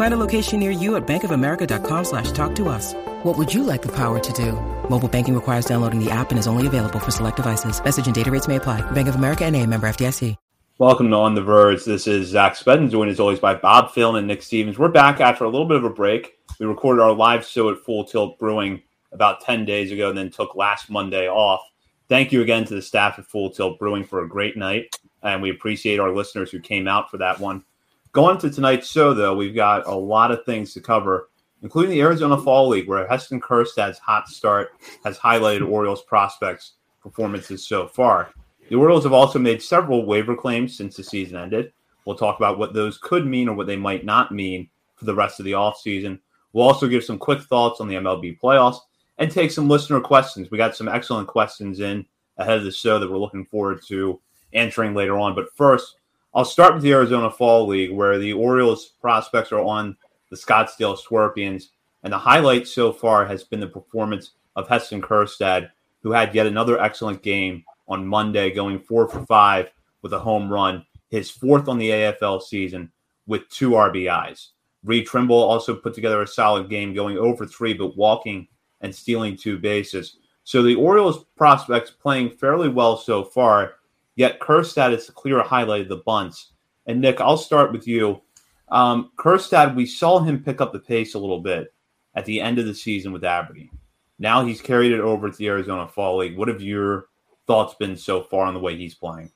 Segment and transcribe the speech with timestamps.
[0.00, 2.94] Find a location near you at bankofamerica.com slash talk to us.
[3.22, 4.52] What would you like the power to do?
[4.88, 7.84] Mobile banking requires downloading the app and is only available for select devices.
[7.84, 8.80] Message and data rates may apply.
[8.92, 10.36] Bank of America and a member FDIC.
[10.78, 11.84] Welcome to On the Verge.
[11.84, 14.78] This is Zach Spedden, joined as always by Bob Phil and Nick Stevens.
[14.78, 16.32] We're back after a little bit of a break.
[16.58, 18.80] We recorded our live show at Full Tilt Brewing
[19.12, 21.60] about 10 days ago and then took last Monday off.
[22.08, 24.96] Thank you again to the staff at Full Tilt Brewing for a great night.
[25.22, 27.64] And we appreciate our listeners who came out for that one.
[28.12, 31.28] Going to tonight's show, though, we've got a lot of things to cover,
[31.62, 34.70] including the Arizona Fall League, where Heston Kjerstad's hot start
[35.04, 38.32] has highlighted Orioles prospects' performances so far.
[38.68, 41.72] The Orioles have also made several waiver claims since the season ended.
[42.04, 45.14] We'll talk about what those could mean or what they might not mean for the
[45.14, 46.18] rest of the offseason.
[46.52, 48.78] We'll also give some quick thoughts on the MLB playoffs
[49.18, 50.50] and take some listener questions.
[50.50, 52.04] We got some excellent questions in
[52.38, 54.20] ahead of the show that we're looking forward to
[54.52, 55.36] answering later on.
[55.36, 55.96] But first,
[56.32, 59.96] I'll start with the Arizona Fall League, where the Orioles prospects are on
[60.30, 61.70] the Scottsdale Scorpions.
[62.04, 65.70] And the highlight so far has been the performance of Heston Kjerstad,
[66.02, 69.70] who had yet another excellent game on Monday, going four for five
[70.02, 72.92] with a home run, his fourth on the AFL season
[73.26, 74.50] with two RBIs.
[74.84, 78.46] Reed Trimble also put together a solid game, going over three, but walking
[78.80, 80.16] and stealing two bases.
[80.44, 83.74] So the Orioles prospects playing fairly well so far,
[84.16, 86.52] yet Kjerstad is the clear highlight of the bunts.
[86.86, 88.20] And Nick, I'll start with you.
[88.68, 91.72] Um, Kjerstad, we saw him pick up the pace a little bit
[92.14, 93.70] at the end of the season with Aberdeen.
[94.18, 96.36] Now he's carried it over to the Arizona Fall League.
[96.36, 97.06] What have your
[97.46, 99.30] thoughts been so far on the way he's playing?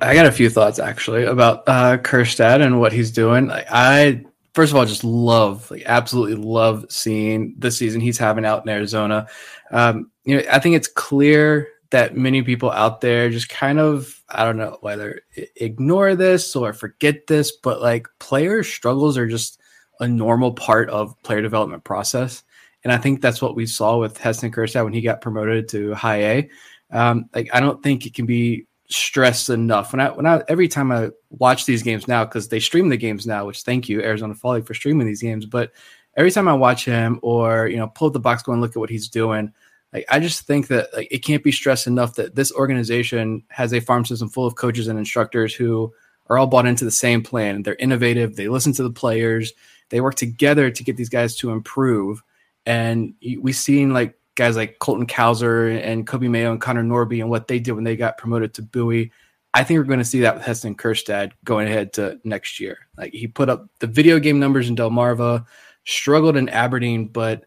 [0.00, 3.50] I got a few thoughts actually about uh, Kjerstad and what he's doing.
[3.50, 8.62] I first of all just love, like, absolutely love seeing the season he's having out
[8.62, 9.26] in Arizona.
[9.70, 14.20] Um, you know, I think it's clear that many people out there just kind of
[14.28, 15.22] I don't know whether
[15.56, 19.60] ignore this or forget this, but like player struggles are just
[20.00, 22.42] a normal part of player development process.
[22.84, 25.94] And I think that's what we saw with Heston Kjerstad when he got promoted to
[25.94, 26.50] high A.
[26.90, 29.92] Um, like I don't think it can be stressed enough.
[29.92, 32.96] When I when I every time I watch these games now because they stream the
[32.96, 35.46] games now, which thank you Arizona Fall League for streaming these games.
[35.46, 35.72] But
[36.16, 38.72] every time I watch him or you know pull up the box, go and look
[38.72, 39.52] at what he's doing.
[39.92, 43.72] Like I just think that like it can't be stressed enough that this organization has
[43.72, 45.92] a farm system full of coaches and instructors who
[46.28, 47.62] are all bought into the same plan.
[47.62, 48.36] They're innovative.
[48.36, 49.52] They listen to the players.
[49.90, 52.22] They work together to get these guys to improve.
[52.64, 57.30] And we've seen like guys like Colton Cowser and Coby Mayo and Connor Norby and
[57.30, 59.12] what they did when they got promoted to Bowie.
[59.54, 62.78] I think we're going to see that with Heston Kjerstad going ahead to next year.
[62.98, 65.46] Like he put up the video game numbers in Delmarva,
[65.84, 67.44] struggled in Aberdeen, but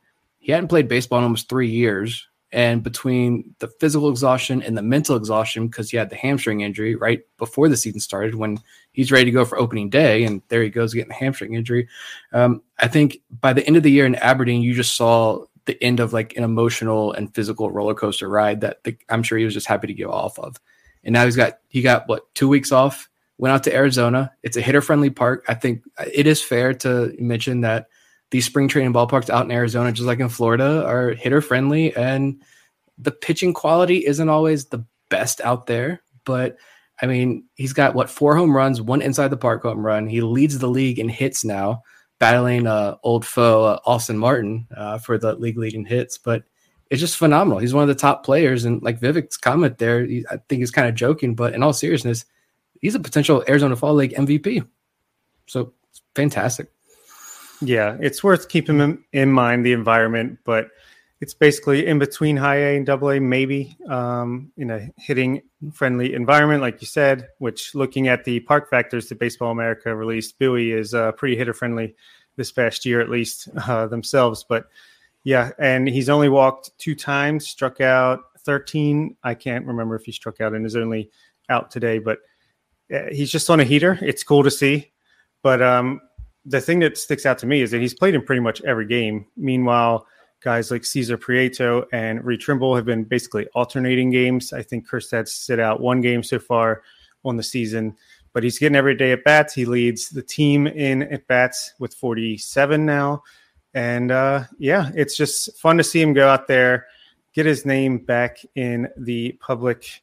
[0.49, 2.27] he hadn't played baseball in almost three years.
[2.51, 6.95] And between the physical exhaustion and the mental exhaustion, because he had the hamstring injury
[6.95, 8.57] right before the season started, when
[8.91, 11.87] he's ready to go for opening day, and there he goes getting the hamstring injury.
[12.33, 15.77] Um, I think by the end of the year in Aberdeen, you just saw the
[15.83, 19.45] end of like an emotional and physical roller coaster ride that the, I'm sure he
[19.45, 20.55] was just happy to get off of.
[21.03, 23.07] And now he's got he got what two weeks off.
[23.37, 24.31] Went out to Arizona.
[24.41, 25.45] It's a hitter friendly park.
[25.47, 27.89] I think it is fair to mention that
[28.31, 32.41] these spring training ballparks out in Arizona, just like in Florida, are hitter friendly, and
[32.97, 36.01] the pitching quality isn't always the best out there.
[36.25, 36.57] But
[37.01, 40.07] I mean, he's got what four home runs, one inside the park home run.
[40.07, 41.83] He leads the league in hits now
[42.19, 46.43] battling uh, old foe uh, Austin Martin uh, for the league leading hits, but
[46.89, 47.59] it's just phenomenal.
[47.59, 50.71] He's one of the top players, and like Vivek's comment there, he, I think he's
[50.71, 52.25] kind of joking, but in all seriousness,
[52.81, 54.67] he's a potential Arizona Fall League MVP.
[55.47, 55.73] So
[56.15, 56.71] fantastic.
[57.61, 60.69] Yeah, it's worth keeping in, in mind the environment, but
[61.21, 65.41] it's basically in between high A and double A, maybe um, in a hitting
[65.73, 70.39] friendly environment, like you said, which looking at the park factors that Baseball America released,
[70.39, 71.95] Bowie is uh, pretty hitter friendly
[72.37, 74.45] this past year, at least uh, themselves.
[74.47, 74.67] But
[75.25, 79.17] yeah, and he's only walked two times, struck out 13.
[79.23, 81.09] I can't remember if he struck out and is only
[81.49, 82.19] out today, but
[82.93, 83.99] uh, he's just on a heater.
[84.01, 84.91] It's cool to see.
[85.43, 85.99] But um,
[86.49, 88.87] the thing that sticks out to me is that he's played in pretty much every
[88.87, 89.27] game.
[89.37, 90.07] Meanwhile,
[90.41, 94.51] guys like Cesar Prieto and Reed Trimble have been basically alternating games.
[94.51, 96.81] I think Kjerstad's sit out one game so far
[97.23, 97.95] on the season,
[98.33, 99.53] but he's getting every day at bats.
[99.53, 103.21] He leads the team in at bats with 47 now.
[103.75, 106.87] And uh, yeah, it's just fun to see him go out there,
[107.33, 110.01] get his name back in the public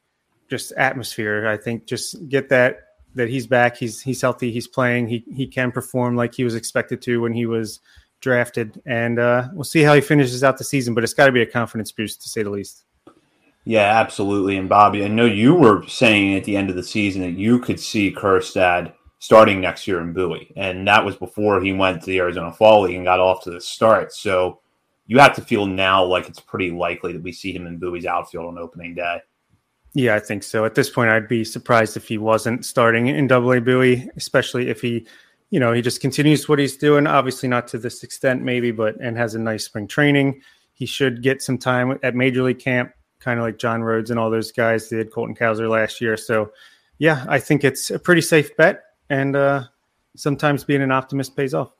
[0.48, 1.48] just atmosphere.
[1.48, 2.85] I think just get that
[3.16, 6.54] that he's back, he's he's healthy, he's playing, he he can perform like he was
[6.54, 7.80] expected to when he was
[8.20, 10.94] drafted, and uh, we'll see how he finishes out the season.
[10.94, 12.84] But it's got to be a confidence boost to say the least.
[13.64, 14.56] Yeah, absolutely.
[14.56, 17.58] And Bobby, I know you were saying at the end of the season that you
[17.58, 22.06] could see Kjerstad starting next year in Bowie, and that was before he went to
[22.06, 24.12] the Arizona Fall League and got off to the start.
[24.12, 24.60] So
[25.06, 28.06] you have to feel now like it's pretty likely that we see him in Bowie's
[28.06, 29.20] outfield on opening day.
[29.96, 30.66] Yeah, I think so.
[30.66, 34.68] At this point, I'd be surprised if he wasn't starting in Double A Bowie, especially
[34.68, 35.06] if he
[35.50, 37.06] you know, he just continues what he's doing.
[37.06, 40.42] Obviously, not to this extent, maybe, but and has a nice spring training.
[40.74, 44.18] He should get some time at Major League Camp, kind of like John Rhodes and
[44.18, 46.16] all those guys did, Colton Cowser last year.
[46.16, 46.50] So,
[46.98, 48.82] yeah, I think it's a pretty safe bet.
[49.08, 49.64] And uh,
[50.16, 51.70] sometimes being an optimist pays off.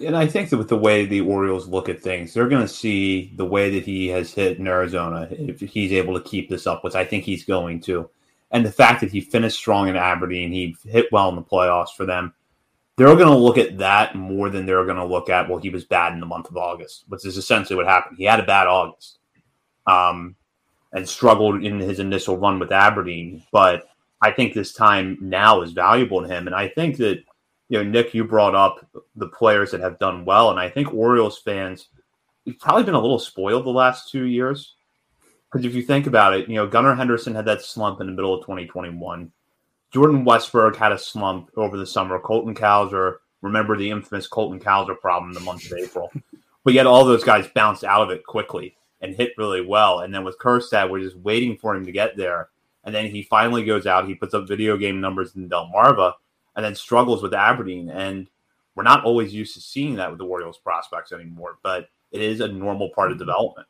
[0.00, 2.68] And I think that with the way the Orioles look at things, they're going to
[2.68, 6.66] see the way that he has hit in Arizona if he's able to keep this
[6.66, 8.08] up, which I think he's going to.
[8.50, 11.94] And the fact that he finished strong in Aberdeen, he hit well in the playoffs
[11.96, 12.34] for them
[12.96, 15.70] they're going to look at that more than they're going to look at well he
[15.70, 18.16] was bad in the month of august which is essentially what happened.
[18.16, 19.18] He had a bad august
[19.86, 20.36] um,
[20.92, 23.42] and struggled in his initial run with aberdeen.
[23.52, 23.84] But
[24.20, 26.46] i think this time now is valuable to him.
[26.46, 27.22] And i think that
[27.68, 30.92] you know nick you brought up the players that have done well and i think
[30.92, 31.88] orioles fans
[32.46, 34.74] have probably been a little spoiled the last two years
[35.50, 38.12] because if you think about it you know gunnar henderson had that slump in the
[38.12, 39.32] middle of 2021
[39.94, 42.18] Jordan Westburg had a slump over the summer.
[42.18, 46.10] Colton Cowser, remember the infamous Colton Cowser problem in the month of April.
[46.64, 50.00] But yet all those guys bounced out of it quickly and hit really well.
[50.00, 52.48] And then with Kjerstad, we're just waiting for him to get there.
[52.82, 56.14] And then he finally goes out, he puts up video game numbers in Delmarva
[56.56, 57.88] and then struggles with Aberdeen.
[57.88, 58.28] And
[58.74, 62.40] we're not always used to seeing that with the Orioles prospects anymore, but it is
[62.40, 63.26] a normal part of mm-hmm.
[63.26, 63.68] development.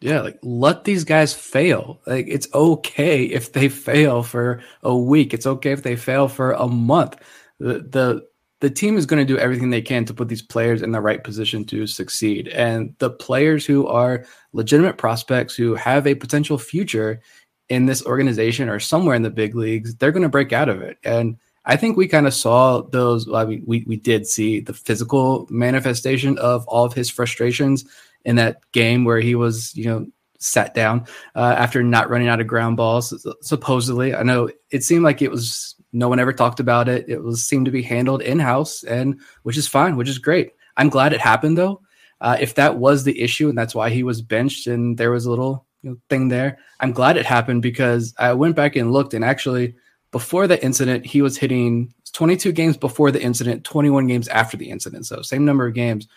[0.00, 2.00] Yeah, like let these guys fail.
[2.06, 5.34] Like it's okay if they fail for a week.
[5.34, 7.16] It's okay if they fail for a month.
[7.58, 8.26] The the
[8.60, 11.00] the team is going to do everything they can to put these players in the
[11.00, 12.48] right position to succeed.
[12.48, 17.20] And the players who are legitimate prospects who have a potential future
[17.68, 20.82] in this organization or somewhere in the big leagues, they're going to break out of
[20.82, 20.98] it.
[21.04, 23.32] And I think we kind of saw those.
[23.32, 27.84] I mean, we, we did see the physical manifestation of all of his frustrations
[28.24, 30.06] in that game where he was, you know,
[30.38, 33.26] sat down uh, after not running out of ground balls.
[33.42, 37.08] Supposedly, I know it seemed like it was no one ever talked about it.
[37.08, 40.52] It was seemed to be handled in house, and which is fine, which is great.
[40.76, 41.82] I'm glad it happened though.
[42.20, 45.26] Uh, if that was the issue, and that's why he was benched, and there was
[45.26, 48.92] a little you know, thing there, I'm glad it happened because I went back and
[48.92, 49.74] looked, and actually,
[50.10, 54.70] before the incident, he was hitting 22 games before the incident, 21 games after the
[54.70, 55.06] incident.
[55.06, 56.08] So same number of games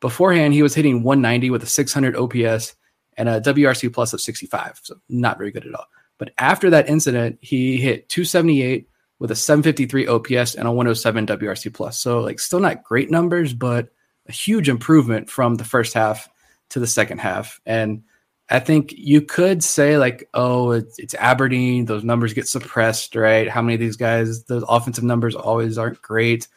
[0.00, 2.74] Beforehand, he was hitting 190 with a 600 OPS
[3.16, 4.80] and a WRC plus of 65.
[4.82, 5.86] So not very good at all.
[6.18, 11.74] But after that incident, he hit 278 with a 753 OPS and a 107 WRC
[11.74, 12.00] plus.
[12.00, 13.90] So like still not great numbers, but
[14.26, 16.28] a huge improvement from the first half
[16.70, 17.60] to the second half.
[17.66, 18.02] And
[18.50, 21.84] I think you could say like, oh, it's, it's, Aberdeen.
[21.84, 23.48] Those numbers get suppressed, right?
[23.48, 24.44] How many of these guys?
[24.44, 26.48] Those offensive numbers always aren't great.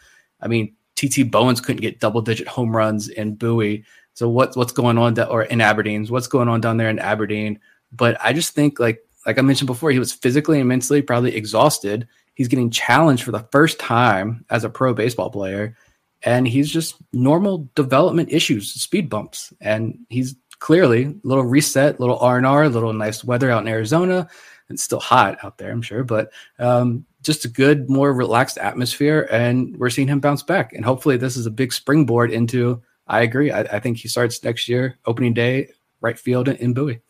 [0.41, 3.85] I mean, TT Bowens couldn't get double digit home runs in Bowie.
[4.15, 7.59] So what's what's going on or in Aberdeen's what's going on down there in Aberdeen?
[7.91, 11.35] But I just think like like I mentioned before, he was physically and mentally probably
[11.35, 12.07] exhausted.
[12.35, 15.77] He's getting challenged for the first time as a pro baseball player,
[16.23, 22.17] and he's just normal development issues, speed bumps, and he's clearly a little reset, little
[22.20, 24.29] R and R, little nice weather out in Arizona.
[24.70, 29.27] It's still hot out there, I'm sure, but um, just a good, more relaxed atmosphere,
[29.29, 30.72] and we're seeing him bounce back.
[30.72, 32.82] And hopefully, this is a big springboard into.
[33.08, 33.51] I agree.
[33.51, 35.67] I, I think he starts next year, opening day,
[36.00, 37.01] right field in, in Bowie.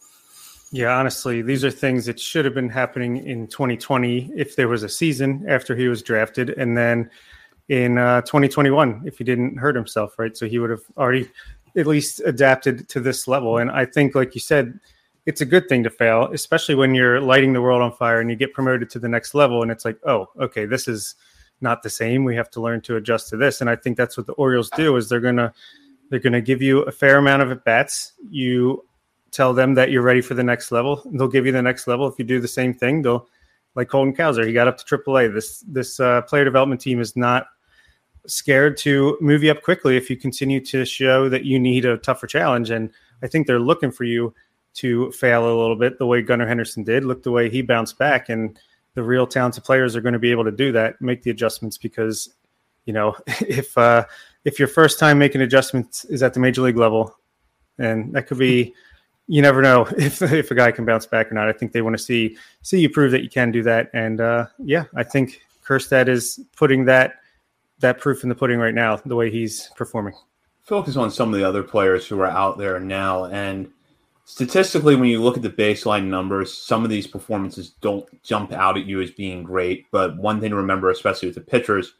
[0.71, 4.81] Yeah, honestly, these are things that should have been happening in 2020 if there was
[4.81, 7.11] a season after he was drafted, and then
[7.69, 10.35] in uh, 2021 if he didn't hurt himself, right?
[10.35, 11.29] So he would have already
[11.75, 13.57] at least adapted to this level.
[13.57, 14.79] And I think, like you said,
[15.25, 18.29] it's a good thing to fail, especially when you're lighting the world on fire and
[18.29, 19.61] you get promoted to the next level.
[19.61, 21.15] And it's like, oh, okay, this is
[21.61, 22.23] not the same.
[22.23, 23.61] We have to learn to adjust to this.
[23.61, 25.53] And I think that's what the Orioles do is they're gonna
[26.09, 28.13] they're gonna give you a fair amount of at bats.
[28.29, 28.85] You
[29.31, 31.01] tell them that you're ready for the next level.
[31.13, 32.07] They'll give you the next level.
[32.07, 33.27] If you do the same thing, they'll
[33.75, 34.45] like Colton Cowser.
[34.45, 35.33] He got up to AAA.
[35.33, 37.47] This this uh, player development team is not
[38.27, 41.97] scared to move you up quickly if you continue to show that you need a
[41.97, 42.69] tougher challenge.
[42.69, 42.89] And
[43.21, 44.33] I think they're looking for you
[44.75, 47.03] to fail a little bit the way Gunnar Henderson did.
[47.03, 48.57] Look the way he bounced back, and
[48.95, 51.77] the real talented players are going to be able to do that, make the adjustments
[51.77, 52.33] because
[52.85, 54.05] you know if uh,
[54.45, 57.15] if your first time making adjustments is at the major league level,
[57.77, 58.73] and that could be.
[59.25, 61.47] You never know if if a guy can bounce back or not.
[61.47, 64.19] I think they want to see see you prove that you can do that, and
[64.19, 67.22] uh, yeah, I think Kjerstad is putting that
[67.79, 68.95] that proof in the pudding right now.
[68.97, 70.13] The way he's performing.
[70.61, 73.69] Focus on some of the other players who are out there now, and
[74.25, 78.77] statistically, when you look at the baseline numbers, some of these performances don't jump out
[78.77, 79.85] at you as being great.
[79.91, 81.93] But one thing to remember, especially with the pitchers,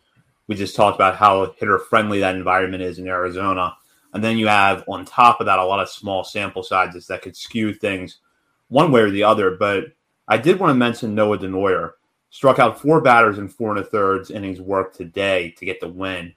[0.48, 3.76] we just talked about how hitter friendly that environment is in Arizona.
[4.14, 7.22] And then you have on top of that a lot of small sample sizes that
[7.22, 8.20] could skew things
[8.68, 9.52] one way or the other.
[9.52, 9.86] But
[10.28, 11.94] I did want to mention Noah Denoyer.
[12.34, 15.88] Struck out four batters in four and a thirds innings work today to get the
[15.88, 16.34] win.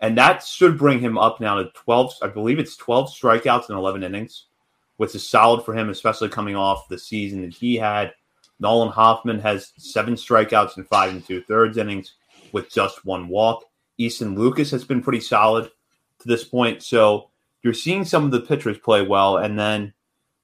[0.00, 3.76] And that should bring him up now to 12, I believe it's 12 strikeouts in
[3.76, 4.46] 11 innings
[5.00, 8.12] which is solid for him, especially coming off the season that he had.
[8.58, 12.16] Nolan Hoffman has seven strikeouts in five and two thirds innings
[12.52, 13.64] with just one walk.
[13.96, 15.70] Easton Lucas has been pretty solid
[16.18, 16.82] to this point.
[16.82, 17.30] So
[17.62, 19.38] you're seeing some of the pitchers play well.
[19.38, 19.94] And then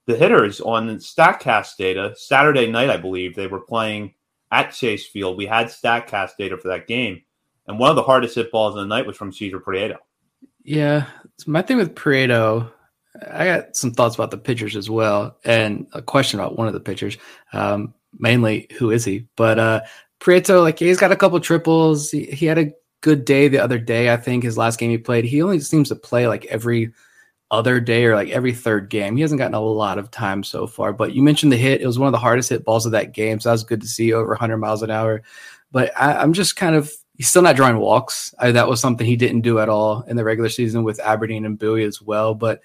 [0.06, 4.14] the hitters on StatCast data, Saturday night, I believe, they were playing
[4.50, 5.36] at Chase Field.
[5.36, 7.22] We had StatCast data for that game.
[7.66, 9.96] And one of the hardest hit balls of the night was from Cesar Prieto.
[10.62, 11.06] Yeah.
[11.46, 12.70] my thing with Prieto
[13.30, 16.74] I got some thoughts about the pitchers as well, and a question about one of
[16.74, 17.16] the pitchers.
[17.52, 19.26] Um, mainly, who is he?
[19.36, 19.80] But uh,
[20.20, 22.10] Prieto, like he's got a couple triples.
[22.10, 24.12] He, he, had a good day the other day.
[24.12, 25.24] I think his last game he played.
[25.24, 26.92] He only seems to play like every
[27.50, 29.16] other day or like every third game.
[29.16, 30.92] He hasn't gotten a lot of time so far.
[30.92, 31.80] But you mentioned the hit.
[31.80, 33.80] It was one of the hardest hit balls of that game, so that was good
[33.80, 35.22] to see over 100 miles an hour.
[35.70, 38.34] But I, I'm just kind of he's still not drawing walks.
[38.38, 41.44] I, that was something he didn't do at all in the regular season with Aberdeen
[41.44, 42.34] and Bowie as well.
[42.34, 42.62] But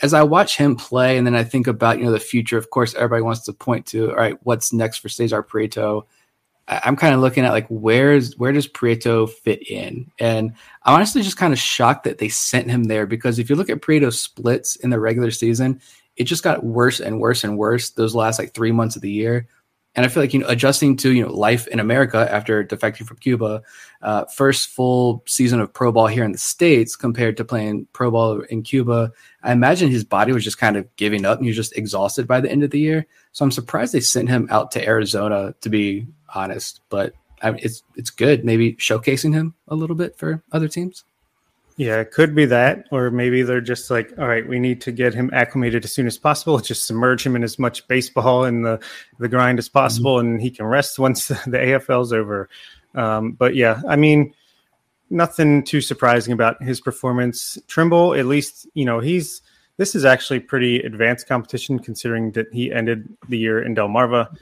[0.00, 2.58] as I watch him play, and then I think about you know the future.
[2.58, 6.04] Of course, everybody wants to point to all right, what's next for Cesar Prieto.
[6.68, 11.22] I'm kind of looking at like where's where does Prieto fit in, and I'm honestly
[11.22, 14.20] just kind of shocked that they sent him there because if you look at Prieto's
[14.20, 15.80] splits in the regular season,
[16.16, 19.10] it just got worse and worse and worse those last like three months of the
[19.10, 19.48] year.
[19.94, 23.06] And I feel like you know adjusting to you know life in America after defecting
[23.06, 23.62] from Cuba,
[24.02, 28.10] uh, first full season of pro ball here in the states compared to playing pro
[28.10, 29.10] ball in Cuba.
[29.42, 32.26] I imagine his body was just kind of giving up and he was just exhausted
[32.28, 33.06] by the end of the year.
[33.32, 36.80] So I'm surprised they sent him out to Arizona to be honest.
[36.88, 41.04] But I mean, it's it's good maybe showcasing him a little bit for other teams.
[41.76, 44.90] Yeah, it could be that, or maybe they're just like, all right, we need to
[44.90, 46.58] get him acclimated as soon as possible.
[46.58, 48.80] Just submerge him in as much baseball and the
[49.20, 50.26] the grind as possible, mm-hmm.
[50.28, 52.48] and he can rest once the AFL's over.
[52.96, 54.34] Um, but yeah, I mean,
[55.10, 57.56] nothing too surprising about his performance.
[57.68, 59.42] Trimble, at least, you know, he's
[59.76, 64.36] this is actually pretty advanced competition considering that he ended the year in Delmarva.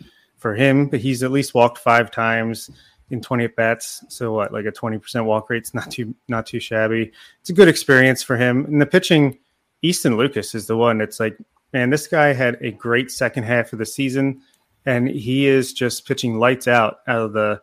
[0.47, 2.71] For him, but he's at least walked five times
[3.11, 4.05] in 20 at bats.
[4.09, 5.57] So what, like a 20% walk rate?
[5.57, 7.11] It's not too not too shabby.
[7.41, 8.65] It's a good experience for him.
[8.67, 9.41] And the pitching,
[9.83, 11.01] Easton Lucas is the one.
[11.01, 11.37] It's like,
[11.73, 14.41] man, this guy had a great second half of the season,
[14.85, 17.61] and he is just pitching lights out out of the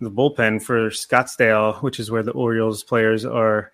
[0.00, 3.72] the bullpen for Scottsdale, which is where the Orioles players are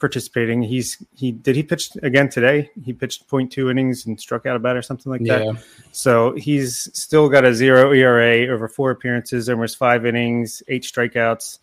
[0.00, 0.62] participating.
[0.62, 2.70] He's he did he pitch again today?
[2.84, 5.44] He pitched 0.2 innings and struck out a bat or something like that.
[5.44, 5.52] Yeah.
[5.92, 11.58] So he's still got a zero ERA over four appearances, almost five innings, eight strikeouts,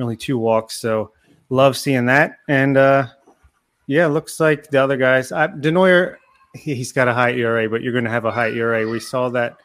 [0.00, 0.80] only two walks.
[0.80, 1.12] So
[1.50, 2.38] love seeing that.
[2.48, 3.06] And uh,
[3.86, 5.30] yeah, looks like the other guys.
[5.30, 6.16] Uh, Denoyer,
[6.54, 8.88] he's got a high ERA, but you're going to have a high ERA.
[8.88, 9.58] We saw that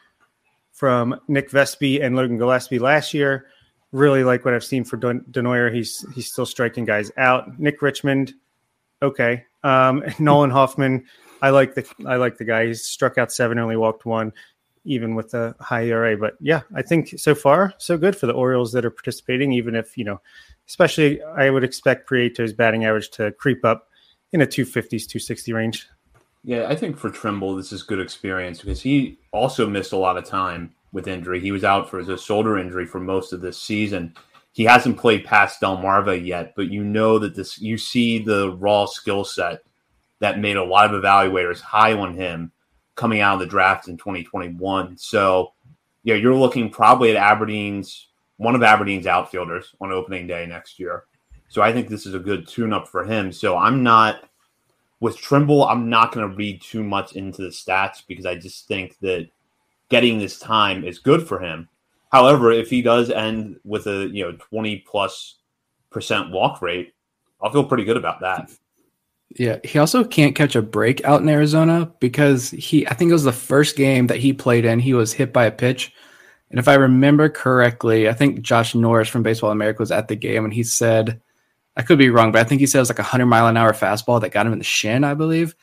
[0.72, 3.46] from Nick Vespi and Logan Gillespie last year
[3.92, 5.72] really like what I've seen for Denoyer.
[5.72, 7.58] He's he's still striking guys out.
[7.58, 8.34] Nick Richmond,
[9.02, 9.44] okay.
[9.62, 11.04] Um, Nolan Hoffman,
[11.42, 12.66] I like the I like the guy.
[12.66, 14.32] He's struck out seven, only walked one,
[14.84, 16.16] even with the high ERA.
[16.16, 19.52] But yeah, I think so far so good for the Orioles that are participating.
[19.52, 20.20] Even if you know,
[20.68, 23.88] especially I would expect Prieto's batting average to creep up
[24.32, 25.88] in a 250s, 260 range.
[26.44, 30.16] Yeah, I think for Trimble, this is good experience because he also missed a lot
[30.16, 31.40] of time with injury.
[31.40, 34.14] He was out for his shoulder injury for most of this season.
[34.52, 38.86] He hasn't played past Delmarva yet, but you know that this you see the raw
[38.86, 39.62] skill set
[40.20, 42.50] that made a lot of evaluators high on him
[42.96, 44.96] coming out of the draft in 2021.
[44.96, 45.52] So,
[46.02, 51.04] yeah, you're looking probably at Aberdeen's one of Aberdeen's outfielders on opening day next year.
[51.48, 53.32] So I think this is a good tune up for him.
[53.32, 54.28] So I'm not
[55.00, 58.66] with Trimble, I'm not going to read too much into the stats because I just
[58.66, 59.28] think that
[59.88, 61.68] getting this time is good for him.
[62.10, 65.36] However, if he does end with a you know 20 plus
[65.90, 66.94] percent walk rate,
[67.40, 68.50] I'll feel pretty good about that.
[69.36, 73.14] Yeah, he also can't catch a break out in Arizona because he I think it
[73.14, 75.92] was the first game that he played in, he was hit by a pitch.
[76.50, 80.16] And if I remember correctly, I think Josh Norris from Baseball America was at the
[80.16, 81.20] game and he said
[81.76, 83.46] I could be wrong, but I think he said it was like a 100 mile
[83.46, 85.54] an hour fastball that got him in the shin, I believe.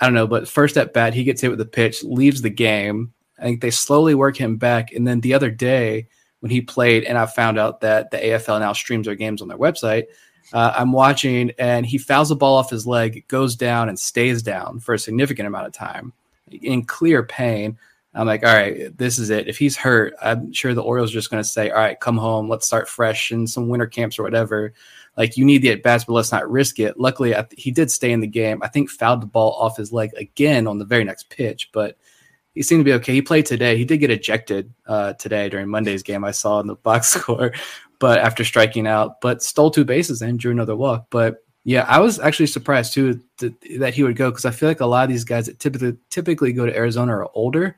[0.00, 2.50] I don't know, but first at bat, he gets hit with the pitch, leaves the
[2.50, 3.12] game.
[3.38, 4.92] I think they slowly work him back.
[4.92, 6.08] And then the other day,
[6.40, 9.48] when he played, and I found out that the AFL now streams their games on
[9.48, 10.04] their website,
[10.52, 14.42] uh, I'm watching and he fouls the ball off his leg, goes down and stays
[14.42, 16.12] down for a significant amount of time
[16.50, 17.78] in clear pain.
[18.16, 19.48] I'm like, all right, this is it.
[19.48, 22.16] If he's hurt, I'm sure the Orioles are just going to say, all right, come
[22.16, 22.48] home.
[22.48, 24.72] Let's start fresh in some winter camps or whatever.
[25.16, 26.98] Like, you need the at bats, but let's not risk it.
[26.98, 28.62] Luckily, th- he did stay in the game.
[28.62, 31.96] I think fouled the ball off his leg again on the very next pitch, but
[32.54, 33.12] he seemed to be okay.
[33.12, 33.76] He played today.
[33.76, 36.24] He did get ejected uh, today during Monday's game.
[36.24, 37.52] I saw in the box score,
[37.98, 41.06] but after striking out, but stole two bases and drew another walk.
[41.10, 44.80] But yeah, I was actually surprised too that he would go because I feel like
[44.80, 47.76] a lot of these guys that typically typically go to Arizona are older,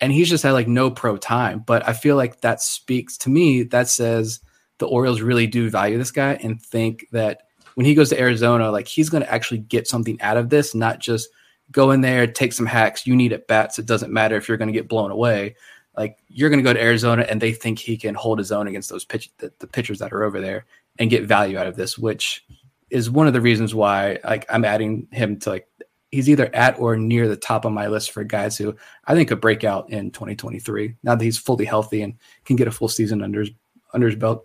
[0.00, 1.64] and he's just had like no pro time.
[1.66, 3.62] But I feel like that speaks to me.
[3.62, 4.40] That says
[4.78, 7.42] the Orioles really do value this guy and think that
[7.74, 10.74] when he goes to Arizona, like he's going to actually get something out of this,
[10.74, 11.28] not just
[11.70, 13.06] go in there, take some hacks.
[13.06, 13.78] You need at bats.
[13.78, 15.56] It doesn't matter if you're going to get blown away.
[15.96, 18.66] Like you're going to go to Arizona and they think he can hold his own
[18.66, 20.66] against those pitch the, the pitchers that are over there
[20.98, 22.44] and get value out of this, which
[22.90, 25.68] is one of the reasons why like I'm adding him to like
[26.10, 29.28] he's either at or near the top of my list for guys who I think
[29.28, 32.88] could break out in 2023 now that he's fully healthy and can get a full
[32.88, 33.50] season under his
[33.92, 34.44] under his belt.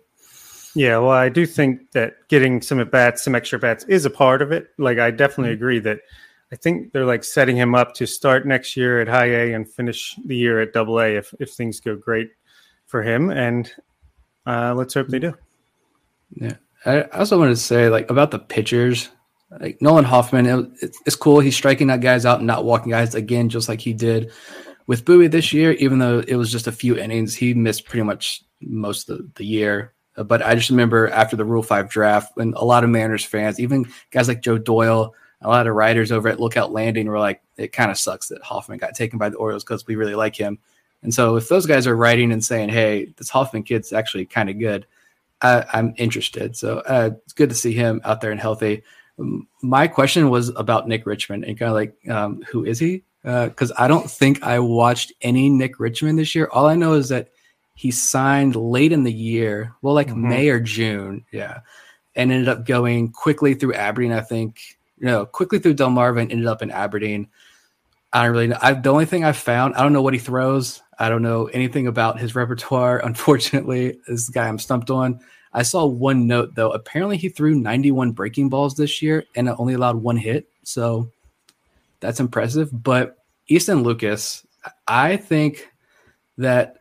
[0.74, 4.10] Yeah, well, I do think that getting some at bats, some extra bats is a
[4.10, 4.68] part of it.
[4.78, 5.62] Like I definitely mm-hmm.
[5.62, 6.00] agree that
[6.52, 9.68] I think they're like setting him up to start next year at high A and
[9.68, 12.30] finish the year at double A if, if things go great
[12.86, 13.30] for him.
[13.30, 13.70] And
[14.46, 15.34] uh, let's hope they do.
[16.34, 16.56] Yeah.
[16.84, 19.10] I also wanted to say like about the pitchers,
[19.60, 21.40] like Nolan Hoffman, it, it's cool.
[21.40, 24.32] He's striking that guys out and not walking guys again, just like he did
[24.90, 28.02] with Bowie this year, even though it was just a few innings, he missed pretty
[28.02, 29.92] much most of the, the year.
[30.16, 33.60] But I just remember after the Rule 5 draft, when a lot of Mariners fans,
[33.60, 37.40] even guys like Joe Doyle, a lot of writers over at Lookout Landing were like,
[37.56, 40.36] it kind of sucks that Hoffman got taken by the Orioles because we really like
[40.36, 40.58] him.
[41.02, 44.50] And so if those guys are writing and saying, hey, this Hoffman kid's actually kind
[44.50, 44.86] of good,
[45.40, 46.56] I, am interested.
[46.56, 48.82] So uh, it's good to see him out there and healthy.
[49.62, 53.02] My question was about Nick Richmond and kind of like, um, who is he?
[53.22, 56.48] Because uh, I don't think I watched any Nick Richmond this year.
[56.52, 57.30] All I know is that
[57.74, 60.28] he signed late in the year, well, like mm-hmm.
[60.28, 61.60] May or June, yeah,
[62.14, 64.12] and ended up going quickly through Aberdeen.
[64.12, 67.28] I think you know, quickly through Delmarva and ended up in Aberdeen.
[68.12, 68.58] I don't really know.
[68.60, 70.82] I, the only thing I found, I don't know what he throws.
[70.98, 72.98] I don't know anything about his repertoire.
[73.04, 75.20] Unfortunately, this guy I'm stumped on.
[75.52, 76.70] I saw one note though.
[76.70, 80.48] Apparently, he threw 91 breaking balls this year and only allowed one hit.
[80.62, 81.10] So
[82.00, 82.70] that's impressive.
[82.70, 83.16] But
[83.48, 84.46] Easton Lucas,
[84.86, 85.68] I think
[86.38, 86.76] that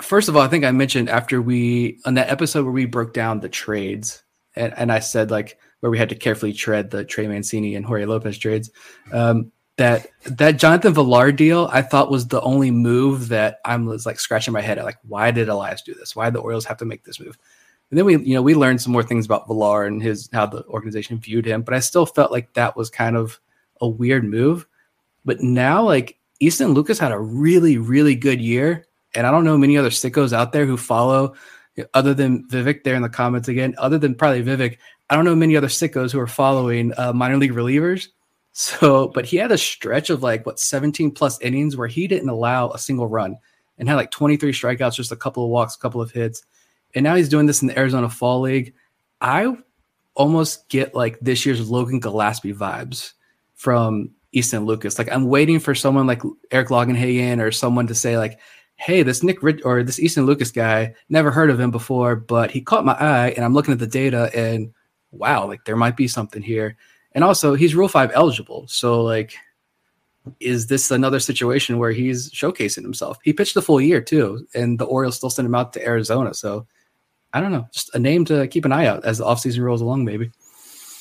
[0.00, 3.14] first of all, I think I mentioned after we on that episode where we broke
[3.14, 4.22] down the trades,
[4.56, 7.84] and, and I said like where we had to carefully tread the Trey Mancini and
[7.84, 8.70] Jorge Lopez trades.
[9.12, 14.06] Um, that that Jonathan Villar deal I thought was the only move that I was
[14.06, 16.14] like scratching my head at like why did Elias do this?
[16.14, 17.36] Why did the Orioles have to make this move?
[17.90, 20.46] And then we you know we learned some more things about Villar and his how
[20.46, 23.40] the organization viewed him, but I still felt like that was kind of
[23.80, 24.68] a weird move.
[25.24, 29.58] But now like Easton Lucas had a really really good year, and I don't know
[29.58, 31.34] many other sickos out there who follow
[31.94, 34.78] other than Vivek there in the comments again, other than probably Vivek,
[35.10, 38.08] I don't know many other sickos who are following uh, minor league relievers.
[38.54, 42.28] So, but he had a stretch of like what 17 plus innings where he didn't
[42.28, 43.38] allow a single run
[43.78, 46.42] and had like 23 strikeouts, just a couple of walks, a couple of hits.
[46.94, 48.74] And now he's doing this in the Arizona Fall League.
[49.22, 49.56] I
[50.14, 53.12] almost get like this year's Logan Gillespie vibes
[53.54, 54.98] from Easton Lucas.
[54.98, 58.38] Like I'm waiting for someone like Eric Longenhagen or someone to say like,
[58.82, 62.50] hey, this Nick Rich or this Easton Lucas guy, never heard of him before, but
[62.50, 64.74] he caught my eye and I'm looking at the data and
[65.12, 66.76] wow, like there might be something here.
[67.12, 68.66] And also, he's Rule 5 eligible.
[68.66, 69.34] So, like,
[70.40, 73.18] is this another situation where he's showcasing himself?
[73.22, 76.34] He pitched the full year, too, and the Orioles still sent him out to Arizona.
[76.34, 76.66] So,
[77.32, 77.68] I don't know.
[77.70, 80.32] Just a name to keep an eye out as the offseason rolls along, maybe.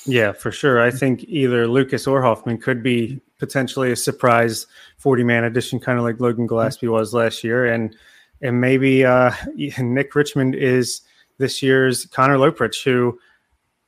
[0.06, 0.82] Yeah, for sure.
[0.82, 5.98] I think either Lucas or Hoffman could be potentially a surprise 40 man addition, kind
[5.98, 7.66] of like Logan Gillespie was last year.
[7.66, 7.96] And
[8.42, 11.02] and maybe uh, Nick Richmond is
[11.38, 13.20] this year's Connor Loeprich, who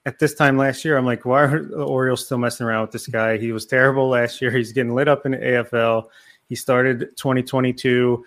[0.06, 2.92] at this time last year, I'm like, why are the Orioles still messing around with
[2.92, 3.38] this guy?
[3.38, 4.52] He was terrible last year.
[4.52, 6.08] He's getting lit up in the AFL.
[6.50, 8.24] He started 2022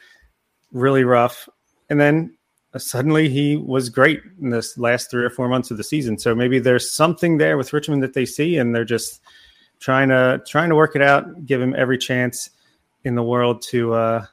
[0.73, 1.49] really rough,
[1.91, 2.36] and then
[2.79, 6.19] suddenly he was great in this last three or four months of the season.
[6.19, 9.21] So maybe there's something there with Richmond that they see, and they're just
[9.81, 12.51] trying to trying to work it out, give him every chance
[13.05, 14.27] in the world to uh,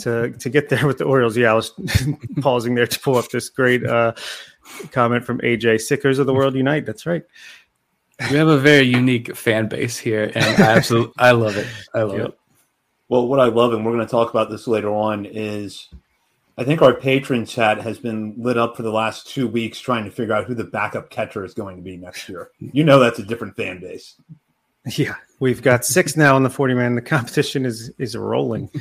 [0.00, 1.36] to to get there with the Orioles.
[1.36, 1.72] Yeah, I was
[2.40, 4.12] pausing there to pull up this great uh,
[4.92, 5.80] comment from AJ.
[5.80, 6.86] Sickers of the world unite.
[6.86, 7.22] That's right.
[8.30, 11.66] We have a very unique fan base here, and I absolutely I love it.
[11.94, 12.28] I love yep.
[12.28, 12.38] it.
[13.08, 15.88] Well, what I love, and we're going to talk about this later on, is
[16.58, 20.04] I think our Patreon chat has been lit up for the last two weeks trying
[20.04, 22.50] to figure out who the backup catcher is going to be next year.
[22.58, 24.14] You know that's a different fan base.
[24.96, 26.94] Yeah, we've got six now in the forty man.
[26.94, 28.70] The competition is is rolling.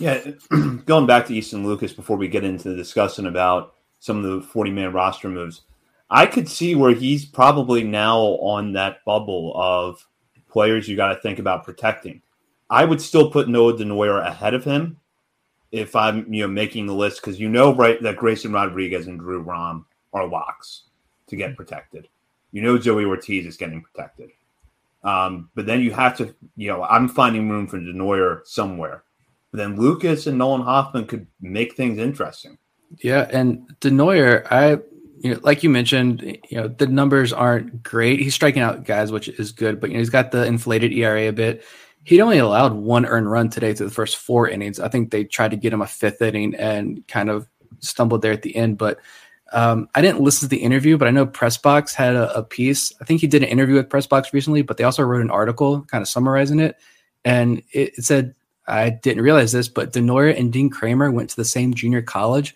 [0.00, 0.24] Yeah,
[0.86, 4.40] going back to Easton Lucas before we get into the discussion about some of the
[4.46, 5.62] forty man roster moves,
[6.08, 10.06] I could see where he's probably now on that bubble of
[10.48, 12.22] players you got to think about protecting.
[12.70, 14.97] I would still put Noah Denoyer ahead of him
[15.72, 19.18] if I'm you know making the list because you know right that Grayson Rodriguez and
[19.18, 20.84] Drew Rom are locks
[21.28, 22.08] to get protected.
[22.52, 24.30] You know Joey Ortiz is getting protected.
[25.04, 29.04] Um, but then you have to, you know, I'm finding room for Denoyer somewhere.
[29.50, 32.58] But then Lucas and Nolan Hoffman could make things interesting.
[32.98, 34.78] Yeah, and Denoyer, I,
[35.20, 38.20] you know, like you mentioned, you know, the numbers aren't great.
[38.20, 41.28] He's striking out guys, which is good, but you know, he's got the inflated ERA
[41.28, 41.64] a bit.
[42.08, 44.80] He'd only allowed one earned run today through the first four innings.
[44.80, 47.46] I think they tried to get him a fifth inning and kind of
[47.80, 48.98] stumbled there at the end, but
[49.52, 52.94] um, I didn't listen to the interview, but I know Pressbox had a, a, piece.
[52.98, 55.82] I think he did an interview with Pressbox recently, but they also wrote an article
[55.82, 56.76] kind of summarizing it.
[57.26, 58.34] And it, it said,
[58.66, 62.54] I didn't realize this, but Denoyer and Dean Kremer went to the same junior college,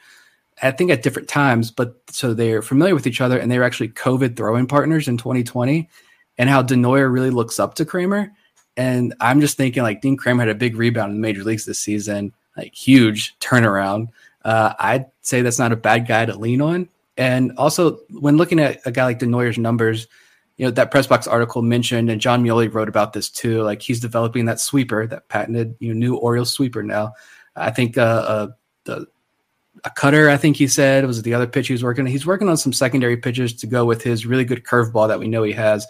[0.62, 3.64] I think at different times, but so they're familiar with each other and they were
[3.64, 5.90] actually COVID throwing partners in 2020
[6.38, 8.32] and how Denoyer really looks up to Kremer.
[8.76, 11.66] And I'm just thinking like Dean Kremer had a big rebound in the major leagues
[11.66, 14.08] this season, like huge turnaround.
[14.44, 16.88] Uh, I'd say that's not a bad guy to lean on.
[17.16, 20.06] And also, when looking at a guy like Denoyer's numbers,
[20.56, 23.62] you know that press box article mentioned, and John Meoli wrote about this too.
[23.62, 26.82] Like he's developing that sweeper, that patented you know new Orioles sweeper.
[26.82, 27.12] Now,
[27.56, 28.46] I think uh, uh,
[28.84, 29.06] the
[29.84, 30.30] a cutter.
[30.30, 32.06] I think he said was the other pitch he was working.
[32.06, 35.28] He's working on some secondary pitches to go with his really good curveball that we
[35.28, 35.86] know he has.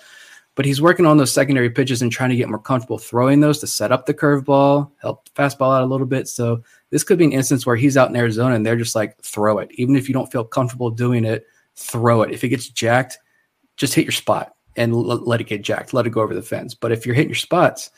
[0.55, 3.59] But he's working on those secondary pitches and trying to get more comfortable throwing those
[3.61, 6.29] to set up the curveball, help fastball out a little bit.
[6.29, 9.19] So this could be an instance where he's out in Arizona and they're just like,
[9.23, 9.71] throw it.
[9.75, 12.33] Even if you don't feel comfortable doing it, throw it.
[12.33, 13.19] If it gets jacked,
[13.79, 15.95] just hit your spot and l- let it get jacked.
[15.95, 16.75] Let it go over the fence.
[16.75, 17.91] But if you're hitting your spots,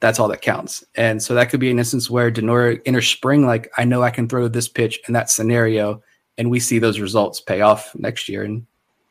[0.00, 0.82] that's all that counts.
[0.96, 4.10] And so that could be an instance where Denoyer enters spring, like, I know I
[4.10, 6.02] can throw this pitch in that scenario.
[6.38, 8.42] And we see those results pay off next year.
[8.42, 8.66] And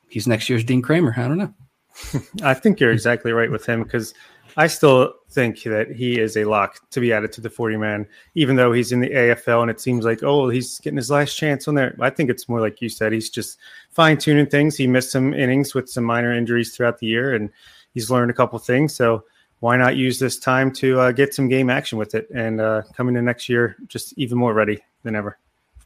[0.10, 1.14] he's next year's Dean Kremer.
[1.16, 1.54] I don't know.
[2.44, 4.14] I think you're exactly right with him because
[4.56, 8.08] I still think that he is a lock to be added to the 40 man,
[8.36, 11.36] even though he's in the AFL and it seems like, oh, he's getting his last
[11.36, 11.96] chance on there.
[12.00, 13.58] I think it's more like you said, he's just
[13.90, 14.78] fine tuning things.
[14.78, 17.50] He missed some innings with some minor injuries throughout the year and
[17.94, 18.96] he's learned a couple things.
[18.96, 19.24] So
[19.60, 22.84] why not use this time to uh, get some game action with it and uh,
[22.94, 25.40] come into next year just even more ready than ever?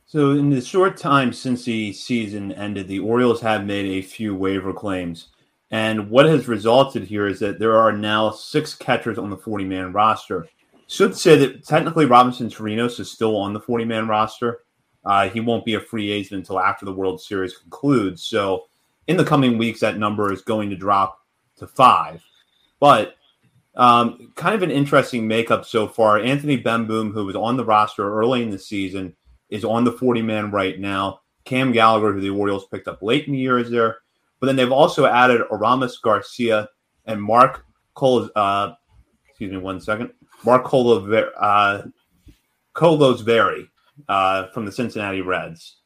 [0.08, 4.34] So, in the short time since the season ended, the Orioles have made a few
[4.34, 5.28] waiver claims.
[5.72, 9.66] And what has resulted here is that there are now six catchers on the 40
[9.66, 10.48] man roster.
[10.88, 14.60] Should say that technically Robinson Chirinos is still on the 40 man roster.
[15.06, 18.24] Uh, he won't be a free agent until after the World Series concludes.
[18.24, 18.66] So,
[19.08, 21.20] in the coming weeks, that number is going to drop
[21.58, 22.22] to five.
[22.80, 23.16] But
[23.76, 26.20] um, kind of an interesting makeup so far.
[26.20, 29.16] Anthony Bemboom, who was on the roster early in the season,
[29.50, 31.22] is on the 40 man right now.
[31.46, 34.00] Cam Gallagher, who the Orioles picked up late in the year, is there.
[34.40, 36.70] But then they've also added Aramis Garcia
[37.06, 38.30] and Mark Cole.
[38.36, 38.74] Uh,
[39.28, 40.12] excuse me, one second.
[40.46, 41.84] Mark Colo, uh,
[42.76, 43.68] Kolozsvary
[44.08, 45.78] uh, from the Cincinnati Reds.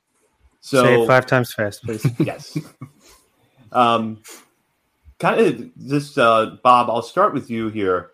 [0.59, 2.05] So Say it five times fast, please.
[2.19, 2.57] yes.
[3.71, 4.21] um,
[5.19, 6.89] kind of this, uh, Bob.
[6.89, 8.11] I'll start with you here.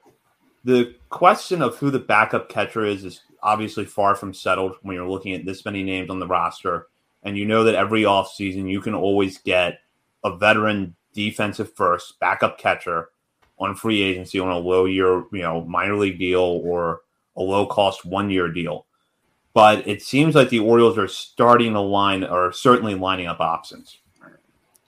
[0.63, 5.09] The question of who the backup catcher is is obviously far from settled when you're
[5.09, 6.87] looking at this many names on the roster,
[7.23, 9.79] and you know that every offseason you can always get
[10.23, 13.09] a veteran defensive first backup catcher
[13.59, 17.01] on free agency on a low year, you know, minor league deal or
[17.35, 18.85] a low cost one year deal.
[19.53, 23.97] But it seems like the Orioles are starting to line or certainly lining up options.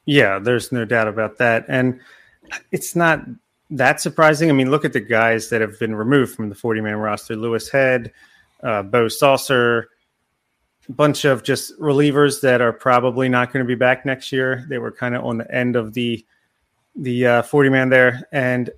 [0.06, 1.66] Yeah, there's no doubt about that.
[1.68, 2.00] And
[2.72, 3.22] it's not
[3.72, 4.50] that surprising.
[4.50, 7.36] I mean, look at the guys that have been removed from the 40 man roster
[7.36, 8.12] Louis Head,
[8.64, 9.86] uh, Beau Sulser,
[10.90, 14.66] bunch of just relievers that are probably not going to be back next year.
[14.70, 16.26] They were kind of on the end of the
[16.96, 18.28] the uh, 40 man there.
[18.32, 18.70] And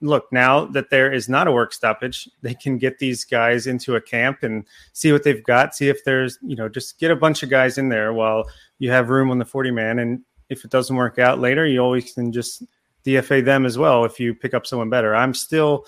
[0.00, 3.96] look, now that there is not a work stoppage, they can get these guys into
[3.96, 5.74] a camp and see what they've got.
[5.74, 8.48] See if there's, you know, just get a bunch of guys in there while
[8.78, 9.98] you have room on the 40 man.
[9.98, 12.62] And if it doesn't work out later, you always can just
[13.04, 15.14] DFA them as well if you pick up someone better.
[15.14, 15.86] I'm still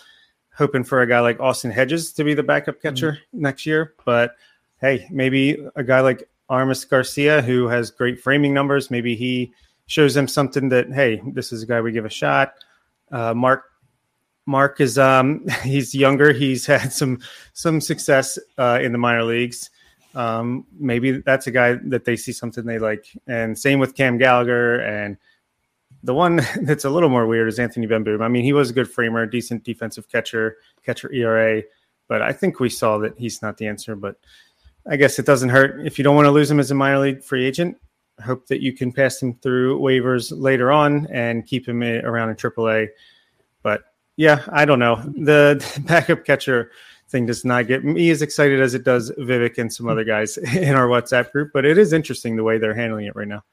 [0.55, 3.43] hoping for a guy like Austin Hedges to be the backup catcher mm-hmm.
[3.43, 4.33] next year, but
[4.81, 9.53] hey, maybe a guy like Aramis Garcia who has great framing numbers, maybe he
[9.87, 12.55] shows them something that hey, this is a guy we give a shot.
[13.11, 13.65] Uh, Mark
[14.47, 16.33] Mark is um, he's younger.
[16.33, 17.21] He's had some
[17.53, 19.71] some success uh, in the minor leagues.
[20.15, 23.07] Um, maybe that's a guy that they see something they like.
[23.27, 24.81] And same with Cam Gallagher.
[24.81, 25.17] And
[26.03, 28.23] the one that's a little more weird is Anthony Bemboom.
[28.23, 31.63] I mean, he was a good framer, decent defensive catcher, catcher ERA.
[32.09, 33.95] But I think we saw that he's not the answer.
[33.95, 34.17] But
[34.87, 36.99] I guess it doesn't hurt if you don't want to lose him as a minor
[36.99, 37.77] league free agent.
[38.19, 42.31] I hope that you can pass him through waivers later on and keep him around
[42.31, 42.89] in AAA.
[43.63, 43.83] But
[44.17, 44.97] yeah, I don't know.
[44.97, 46.73] The backup catcher
[47.09, 50.37] thing does not get me as excited as it does Vivek and some other guys
[50.55, 53.45] in our WhatsApp group, but it is interesting the way they're handling it right now.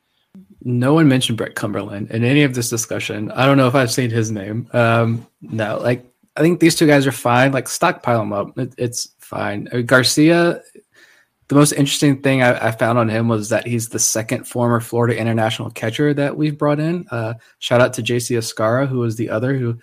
[0.63, 3.31] No one mentioned Brett Cumberland in any of this discussion.
[3.31, 4.67] I don't know if I've seen his name.
[4.73, 7.53] Um, no, like I think these two guys are fine.
[7.53, 8.57] Like stockpile them up.
[8.57, 9.65] It, it's fine.
[9.85, 10.61] Garcia
[11.47, 14.79] the most interesting thing I, I, found on him was that he's the second former
[14.79, 17.05] Florida international catcher that we've brought in.
[17.11, 19.77] Uh, shout out to JC Escarra, who was the other who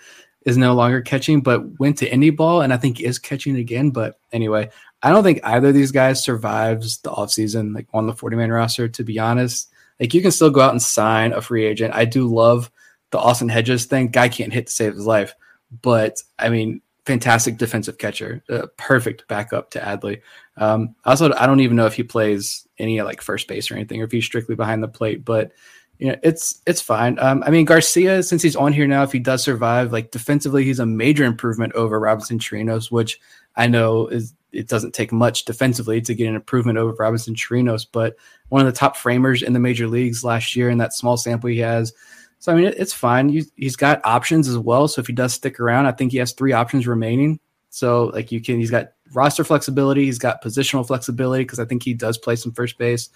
[0.44, 3.90] is no longer catching, but went to indie ball and I think is catching again.
[3.90, 4.70] But anyway,
[5.02, 8.50] I don't think either of these guys survives the offseason, like on the 40 man
[8.50, 9.70] roster, to be honest.
[10.00, 11.94] Like you can still go out and sign a free agent.
[11.94, 12.72] I do love
[13.12, 14.08] the Austin Hedges thing.
[14.08, 15.34] Guy can't hit to save his life.
[15.80, 20.20] But I mean, fantastic defensive catcher, uh, perfect backup to Adley.
[20.56, 24.00] Um, also, I don't even know if he plays any like first base or anything,
[24.00, 25.24] or if he's strictly behind the plate.
[25.24, 25.52] But
[25.98, 27.18] you know, it's it's fine.
[27.18, 30.64] Um, I mean, Garcia, since he's on here now, if he does survive, like defensively,
[30.64, 33.20] he's a major improvement over Robinson Chirinos, which
[33.56, 37.86] I know is it doesn't take much defensively to get an improvement over Robinson Chirinos,
[37.90, 38.16] but
[38.50, 41.48] one of the top framers in the major leagues last year in that small sample
[41.48, 41.92] he has.
[42.42, 43.28] So I mean, it's fine.
[43.28, 44.88] he's got options as well.
[44.88, 47.38] So if he does stick around, I think he has three options remaining.
[47.70, 51.84] So like you can, he's got roster flexibility, he's got positional flexibility because I think
[51.84, 53.10] he does play some first base.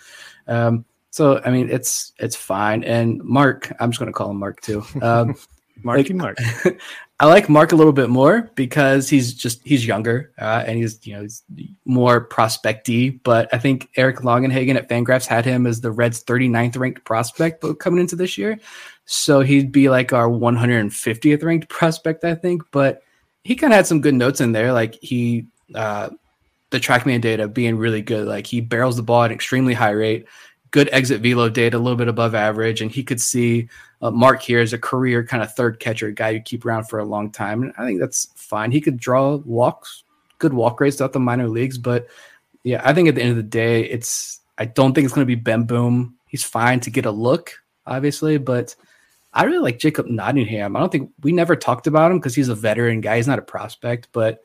[0.46, 2.84] Um, so I mean, it's it's fine.
[2.84, 4.84] And Mark, I'm just going to call him Mark too.
[5.02, 5.34] Um,
[5.82, 6.38] Marky Mark.
[7.20, 11.04] I like Mark a little bit more because he's just he's younger uh, and he's
[11.06, 11.42] you know he's
[11.84, 13.10] more prospecty.
[13.10, 17.64] But I think Eric Longenhagen at Fangraphs had him as the Reds' 39th ranked prospect
[17.78, 18.58] coming into this year.
[19.06, 22.62] So he'd be like our 150th ranked prospect, I think.
[22.72, 23.02] But
[23.44, 24.72] he kind of had some good notes in there.
[24.72, 26.10] Like he, uh,
[26.70, 28.26] the TrackMan data being really good.
[28.26, 30.26] Like he barrels the ball at an extremely high rate,
[30.72, 32.82] good exit velo data, a little bit above average.
[32.82, 33.68] And he could see
[34.02, 36.98] uh, Mark here as a career kind of third catcher, guy you keep around for
[36.98, 37.62] a long time.
[37.62, 38.72] And I think that's fine.
[38.72, 40.02] He could draw walks,
[40.38, 41.78] good walk rates throughout the minor leagues.
[41.78, 42.08] But
[42.64, 45.26] yeah, I think at the end of the day, it's, I don't think it's going
[45.26, 46.14] to be Bemboom.
[46.26, 48.74] He's fine to get a look, obviously, but
[49.36, 50.74] I really like Jacob Nottingham.
[50.74, 53.16] I don't think we never talked about him because he's a veteran guy.
[53.16, 54.42] He's not a prospect, but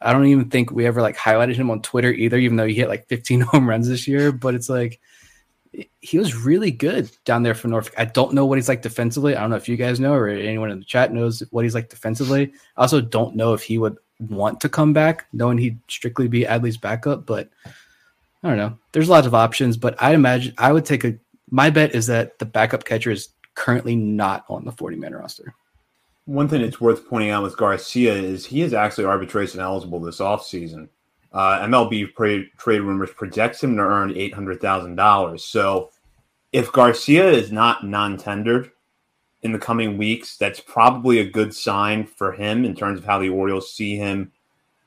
[0.00, 2.74] I don't even think we ever like highlighted him on Twitter either, even though he
[2.74, 4.30] hit like 15 home runs this year.
[4.30, 5.00] But it's like
[6.00, 7.94] he was really good down there for Norfolk.
[7.98, 9.34] I don't know what he's like defensively.
[9.34, 11.74] I don't know if you guys know or anyone in the chat knows what he's
[11.74, 12.52] like defensively.
[12.76, 16.44] I also don't know if he would want to come back, knowing he'd strictly be
[16.44, 17.26] Adley's backup.
[17.26, 17.50] But
[18.44, 18.78] I don't know.
[18.92, 21.18] There's lots of options, but I imagine I would take a.
[21.50, 25.52] My bet is that the backup catcher is currently not on the 40 man roster.
[26.26, 30.20] One thing that's worth pointing out with Garcia is he is actually arbitration eligible this
[30.20, 30.88] offseason.
[31.32, 35.40] Uh, MLB trade, trade rumors projects him to earn $800,000.
[35.40, 35.90] So
[36.52, 38.70] if Garcia is not non tendered
[39.42, 43.18] in the coming weeks, that's probably a good sign for him in terms of how
[43.18, 44.30] the Orioles see him,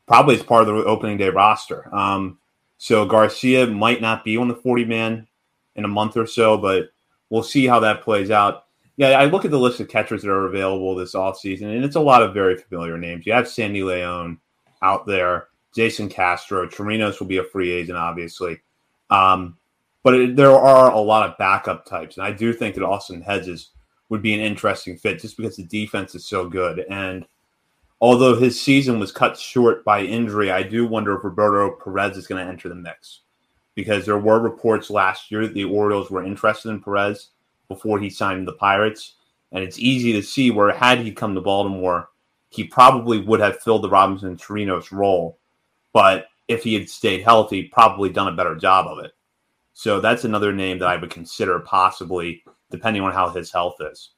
[0.07, 1.93] probably as part of the opening day roster.
[1.93, 2.39] Um,
[2.77, 5.27] so Garcia might not be on the 40 man
[5.75, 6.91] in a month or so, but
[7.31, 8.65] we'll see how that plays out.
[8.97, 11.95] Yeah, I look at the list of catchers that are available this offseason, and it's
[11.95, 13.25] a lot of very familiar names.
[13.25, 14.39] You have Sandy Leon
[14.83, 18.59] out there, Jason Castro, Chirinos will be a free agent, obviously.
[19.09, 19.57] Um,
[20.03, 23.21] but it, there are a lot of backup types, and I do think that Austin
[23.21, 23.69] Hedges
[24.09, 26.79] would be an interesting fit just because the defense is so good.
[26.89, 27.25] And
[28.01, 32.27] although his season was cut short by injury, I do wonder if Roberto Perez is
[32.27, 33.21] going to enter the mix
[33.75, 37.29] because there were reports last year that the Orioles were interested in Perez
[37.67, 39.15] before he signed the Pirates.
[39.51, 42.09] And it's easy to see where, had he come to Baltimore,
[42.49, 45.37] he probably would have filled the Robinson Chirinos role.
[45.93, 49.11] But if he had stayed healthy, probably done a better job of it.
[49.73, 54.11] So that's another name that I would consider possibly, depending on how his health is.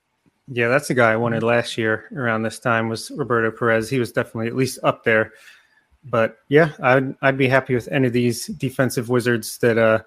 [0.48, 3.90] Yeah, that's the guy I wanted last year around this time was Roberto Perez.
[3.90, 5.32] He was definitely at least up there.
[6.06, 10.00] But yeah, I'd I'd be happy with any of these defensive wizards that uh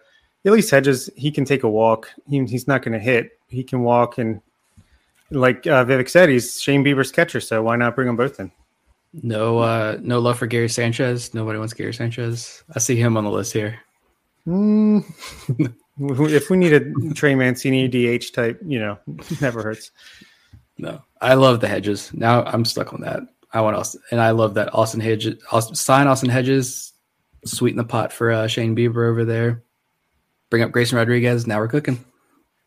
[0.45, 2.09] at least Hedges he can take a walk.
[2.29, 3.31] He, he's not going to hit.
[3.49, 4.41] He can walk and
[5.31, 8.53] like uh, Vivek said, he's Shane Bieber's catcher, so why not bring them both in?
[9.23, 11.35] No, uh, no love for Gary Sanchez.
[11.35, 12.63] Nobody wants Gary Sanchez.
[12.75, 13.79] I see him on the list here.
[14.47, 15.05] Mm.
[16.31, 18.99] if we need a Trey Mancini DH type, you know,
[19.41, 19.91] never hurts.
[20.79, 22.13] No, I love the Hedges.
[22.13, 23.23] Now I'm stuck on that.
[23.53, 25.43] I want Austin, and I love that Austin Hedges.
[25.51, 26.93] Austin, sign Austin Hedges,
[27.45, 29.63] sweeten the pot for uh, Shane Bieber over there.
[30.51, 31.47] Bring up Grayson Rodriguez.
[31.47, 32.05] Now we're cooking.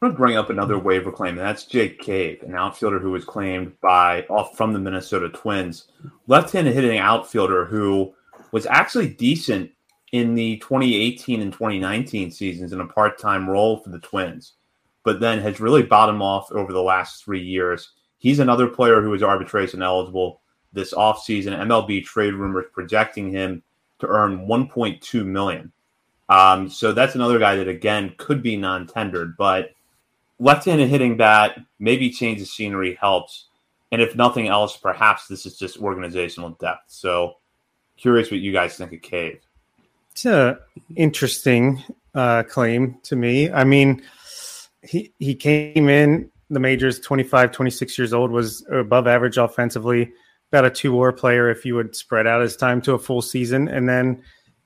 [0.01, 3.11] I'm going to bring up another waiver claim, and that's Jake Cave, an outfielder who
[3.11, 5.89] was claimed by off from the Minnesota Twins,
[6.27, 8.13] left-handed hitting outfielder who
[8.53, 9.71] was actually decent
[10.13, 14.53] in the 2018 and 2019 seasons in a part-time role for the Twins,
[15.03, 17.91] but then has really bottomed off over the last three years.
[18.19, 20.39] He's another player who is arbitration eligible
[20.73, 21.58] this offseason.
[21.58, 23.63] MLB trade rumors projecting him
[23.99, 25.71] to earn 1.2 million.
[26.29, 29.71] Um, so that's another guy that again could be non-tendered, but
[30.39, 33.45] left-handed hitting bat, maybe change the scenery helps.
[33.91, 36.84] And if nothing else, perhaps this is just organizational depth.
[36.88, 37.38] So
[37.97, 39.39] curious what you guys think of Cave.
[40.12, 40.60] It's a
[40.95, 43.51] interesting uh, claim to me.
[43.51, 44.03] I mean,
[44.84, 50.12] he he came in the majors 25, 26 years old, was above average offensively,
[50.51, 53.21] about a two war player if you would spread out his time to a full
[53.21, 53.67] season.
[53.67, 54.23] And then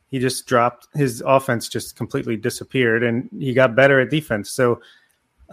[0.09, 4.51] he just dropped his offense just completely disappeared and he got better at defense.
[4.51, 4.79] So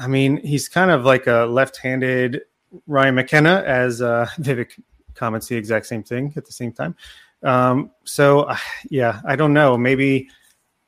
[0.01, 2.43] I mean, he's kind of like a left-handed
[2.87, 4.81] Ryan McKenna, as uh, Vivek
[5.15, 6.97] comments the exact same thing at the same time.
[7.43, 8.57] Um, so, uh,
[8.89, 9.77] yeah, I don't know.
[9.77, 10.31] Maybe,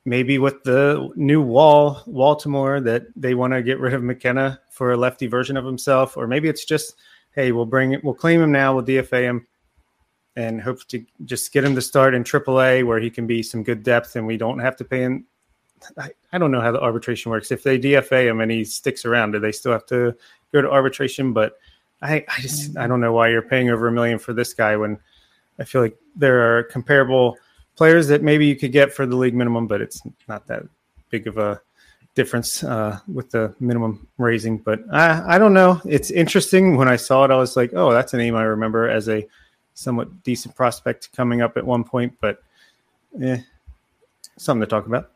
[0.05, 4.93] maybe with the new wall, Baltimore, that they want to get rid of McKenna for
[4.93, 6.95] a lefty version of himself, or maybe it's just,
[7.35, 9.47] hey, we'll bring it, we'll claim him now, we'll DFA him,
[10.37, 13.63] and hope to just get him to start in AAA where he can be some
[13.63, 15.27] good depth, and we don't have to pay him
[15.99, 17.51] I, I don't know how the arbitration works.
[17.51, 20.15] If they DFA him and he sticks around, do they still have to
[20.53, 21.33] go to arbitration?
[21.33, 21.59] But
[22.01, 24.77] I, I just I don't know why you're paying over a million for this guy
[24.77, 24.99] when
[25.59, 27.37] I feel like there are comparable
[27.77, 30.65] players that maybe you could get for the league minimum, but it's not that
[31.11, 31.61] big of a
[32.15, 34.59] difference uh, with the minimum raising.
[34.59, 35.81] But I, I don't know.
[35.85, 36.77] It's interesting.
[36.77, 39.27] When I saw it, I was like, oh, that's a name I remember as a
[39.75, 42.15] somewhat decent prospect coming up at one point.
[42.21, 42.43] But
[43.21, 43.39] eh,
[44.37, 45.11] something to talk about.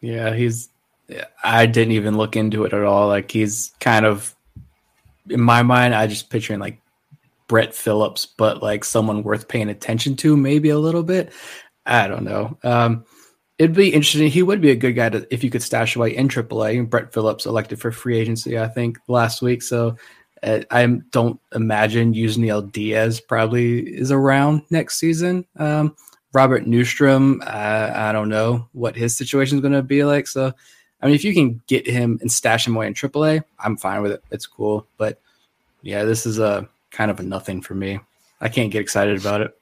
[0.00, 0.68] Yeah, he's.
[1.44, 3.08] I didn't even look into it at all.
[3.08, 4.34] Like he's kind of,
[5.28, 6.80] in my mind, I just picturing like
[7.48, 11.32] Brett Phillips, but like someone worth paying attention to, maybe a little bit.
[11.84, 12.56] I don't know.
[12.62, 13.04] Um,
[13.58, 14.28] it'd be interesting.
[14.28, 16.88] He would be a good guy to if you could stash away in AAA.
[16.88, 19.62] Brett Phillips elected for free agency, I think, last week.
[19.62, 19.96] So
[20.42, 25.46] uh, I don't imagine Yusniel Diaz probably is around next season.
[25.56, 25.96] Um,
[26.32, 30.26] Robert Neustrom, I, I don't know what his situation is going to be like.
[30.26, 30.52] So,
[31.00, 34.02] I mean, if you can get him and stash him away in AAA, I'm fine
[34.02, 34.24] with it.
[34.30, 34.86] It's cool.
[34.96, 35.20] But
[35.82, 38.00] yeah, this is a kind of a nothing for me.
[38.40, 39.56] I can't get excited about it.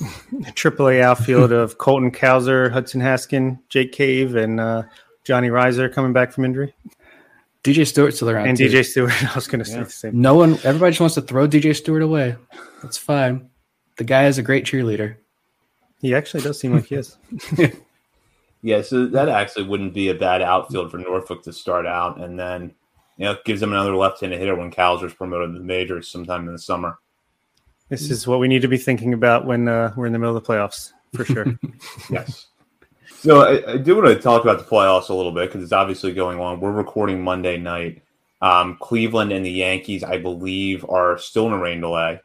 [0.00, 4.82] AAA outfield of Colton Cowser, Hudson Haskin, Jake Cave, and uh,
[5.24, 6.74] Johnny Rizer coming back from injury.
[7.64, 8.46] DJ Stewart's still around.
[8.46, 8.68] And too.
[8.68, 9.12] DJ Stewart.
[9.30, 10.20] I was going to say the same.
[10.20, 12.36] No one, everybody just wants to throw DJ Stewart away.
[12.82, 13.50] That's fine.
[13.96, 15.16] The guy is a great cheerleader.
[16.00, 17.16] He actually does seem like he is.
[18.62, 22.38] yeah, so that actually wouldn't be a bad outfield for Norfolk to start out, and
[22.38, 22.74] then
[23.16, 26.52] you know gives them another left-handed hitter when Cowser's promoted to the majors sometime in
[26.52, 26.98] the summer.
[27.88, 30.36] This is what we need to be thinking about when uh, we're in the middle
[30.36, 31.46] of the playoffs, for sure.
[32.10, 32.48] yes.
[33.18, 35.72] So I, I, do want to talk about the playoffs a little bit because it's
[35.72, 36.58] obviously going on.
[36.58, 38.02] We're recording Monday night.
[38.42, 42.20] Um, Cleveland and the Yankees, I believe, are still in a rain delay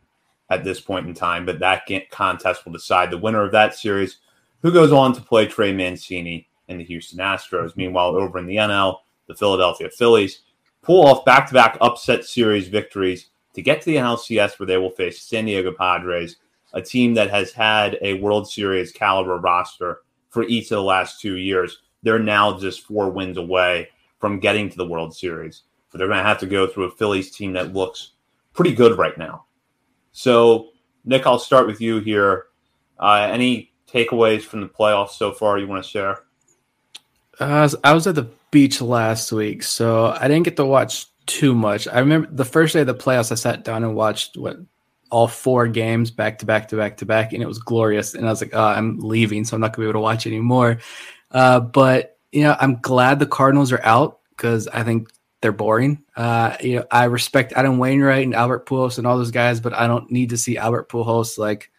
[0.50, 4.18] at this point in time, but that contest will decide the winner of that series,
[4.62, 7.78] who goes on to play Trey Mancini and the Houston Astros.
[7.78, 8.98] Meanwhile, over in the NL,
[9.28, 10.42] the Philadelphia Phillies
[10.82, 14.78] pull off back to back upset series victories to get to the NLCS, where they
[14.78, 16.38] will face San Diego Padres,
[16.74, 21.20] a team that has had a World Series caliber roster for each of the last
[21.20, 21.80] two years.
[22.04, 23.90] They're now just four wins away
[24.20, 25.64] from getting to the World Series.
[25.92, 28.12] But they're going to have to go through a Phillies team that looks
[28.54, 29.46] pretty good right now.
[30.14, 30.70] So,
[31.04, 32.46] Nick, I'll start with you here.
[32.98, 36.24] Uh, any takeaways from the playoffs so far you want to share?
[37.40, 41.56] Uh, I was at the beach last week, so I didn't get to watch too
[41.56, 41.88] much.
[41.88, 44.58] I remember the first day of the playoffs, I sat down and watched what
[45.10, 48.14] all four games back to back to back to back, and it was glorious.
[48.14, 50.28] And I was like, oh, I'm leaving, so I'm not gonna be able to watch
[50.28, 50.80] anymore.
[51.32, 55.10] Uh, but you know, I'm glad the Cardinals are out because I think
[55.42, 56.04] they're boring.
[56.16, 59.74] Uh, you know, I respect Adam Wainwright and Albert Pujols and all those guys, but
[59.74, 61.72] I don't need to see Albert Pujols like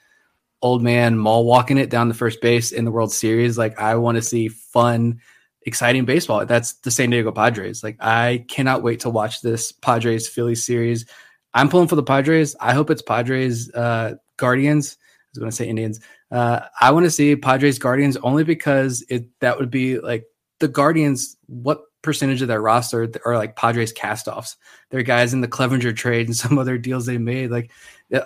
[0.63, 3.59] old man mall walking it down the first base in the World Series.
[3.59, 5.21] Like I want to see fun,
[5.67, 6.45] exciting baseball.
[6.47, 7.83] That's the San Diego Padres.
[7.83, 11.07] Like I cannot wait to watch this Padres Phillies series.
[11.55, 12.57] I'm pulling for the Padres.
[12.61, 14.97] I hope it's Padres uh, Guardians.
[15.01, 16.01] I was going to say Indians.
[16.31, 20.25] Uh, I want to see Padres Guardians only because it that would be like
[20.61, 21.37] the Guardians.
[21.47, 24.57] What percentage of their roster are like Padres castoffs?
[24.91, 27.51] They're guys in the Clevenger trade and some other deals they made.
[27.51, 27.71] Like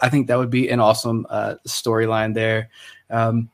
[0.03, 2.71] I think that would be an awesome uh, storyline there.
[3.11, 3.51] Um,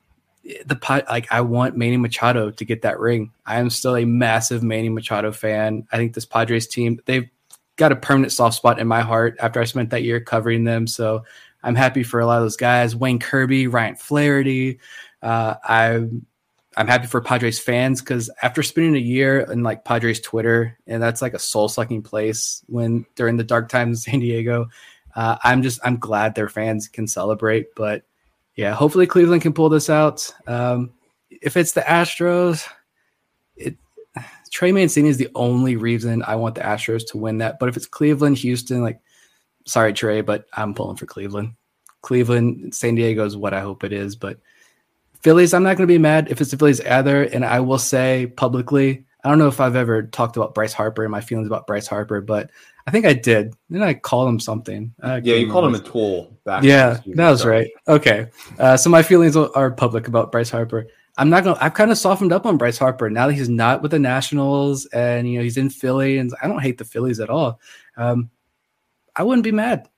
[0.66, 3.32] the pot like I want Manny Machado to get that ring.
[3.46, 5.86] I am still a massive Manny Machado fan.
[5.92, 7.28] I think this Padres team they've
[7.76, 10.86] got a permanent soft spot in my heart after I spent that year covering them.
[10.86, 11.24] So
[11.62, 12.96] I'm happy for a lot of those guys.
[12.96, 14.80] Wayne Kirby, Ryan Flaherty.
[15.22, 16.26] Uh, I'm
[16.76, 21.02] I'm happy for Padres fans because after spending a year in like Padres Twitter, and
[21.02, 24.68] that's like a soul sucking place when during the dark times in San Diego,
[25.14, 27.74] uh, I'm just I'm glad their fans can celebrate.
[27.76, 28.04] But
[28.56, 30.28] yeah, hopefully Cleveland can pull this out.
[30.46, 30.92] Um,
[31.30, 32.68] if it's the Astros,
[33.56, 33.76] it
[34.50, 37.58] Trey Mancini is the only reason I want the Astros to win that.
[37.58, 39.00] But if it's Cleveland, Houston, like
[39.66, 41.54] sorry Trey, but I'm pulling for Cleveland.
[42.02, 44.38] Cleveland, San Diego is what I hope it is, but
[45.22, 47.22] Phillies, I'm not going to be mad if it's the Phillies either.
[47.22, 51.04] And I will say publicly, I don't know if I've ever talked about Bryce Harper
[51.04, 52.50] and my feelings about Bryce Harper, but
[52.86, 53.54] I think I did.
[53.70, 54.94] Then I called him something.
[55.22, 56.64] yeah, you called him a tool back.
[56.64, 57.70] Yeah, that was right.
[57.88, 58.28] Okay.
[58.58, 60.86] Uh, so my feelings are public about Bryce Harper.
[61.18, 63.48] I'm not going to, I've kind of softened up on Bryce Harper now that he's
[63.48, 66.84] not with the Nationals and, you know, he's in Philly and I don't hate the
[66.84, 67.60] Phillies at all.
[67.96, 68.30] Um,
[69.14, 69.88] I wouldn't be mad.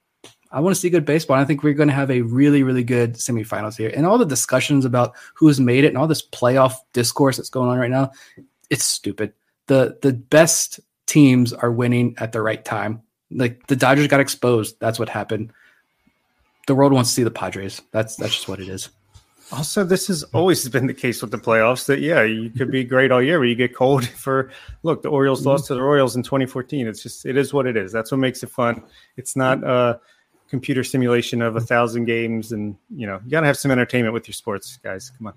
[0.50, 1.36] I want to see good baseball.
[1.36, 3.92] I think we're going to have a really, really good semifinals here.
[3.94, 7.70] And all the discussions about who's made it and all this playoff discourse that's going
[7.70, 8.12] on right now,
[8.70, 9.32] it's stupid.
[9.66, 13.02] The the best teams are winning at the right time.
[13.30, 14.78] Like the Dodgers got exposed.
[14.80, 15.52] That's what happened.
[16.66, 17.82] The world wants to see the Padres.
[17.90, 18.88] That's that's just what it is.
[19.52, 22.82] Also, this has always been the case with the playoffs that yeah, you could be
[22.82, 24.50] great all year, but you get cold for
[24.82, 25.50] look, the Orioles mm-hmm.
[25.50, 26.86] lost to the Royals in 2014.
[26.86, 27.92] It's just it is what it is.
[27.92, 28.82] That's what makes it fun.
[29.16, 30.00] It's not a
[30.48, 34.26] computer simulation of a thousand games and you know, you gotta have some entertainment with
[34.28, 35.10] your sports, guys.
[35.18, 35.34] Come on.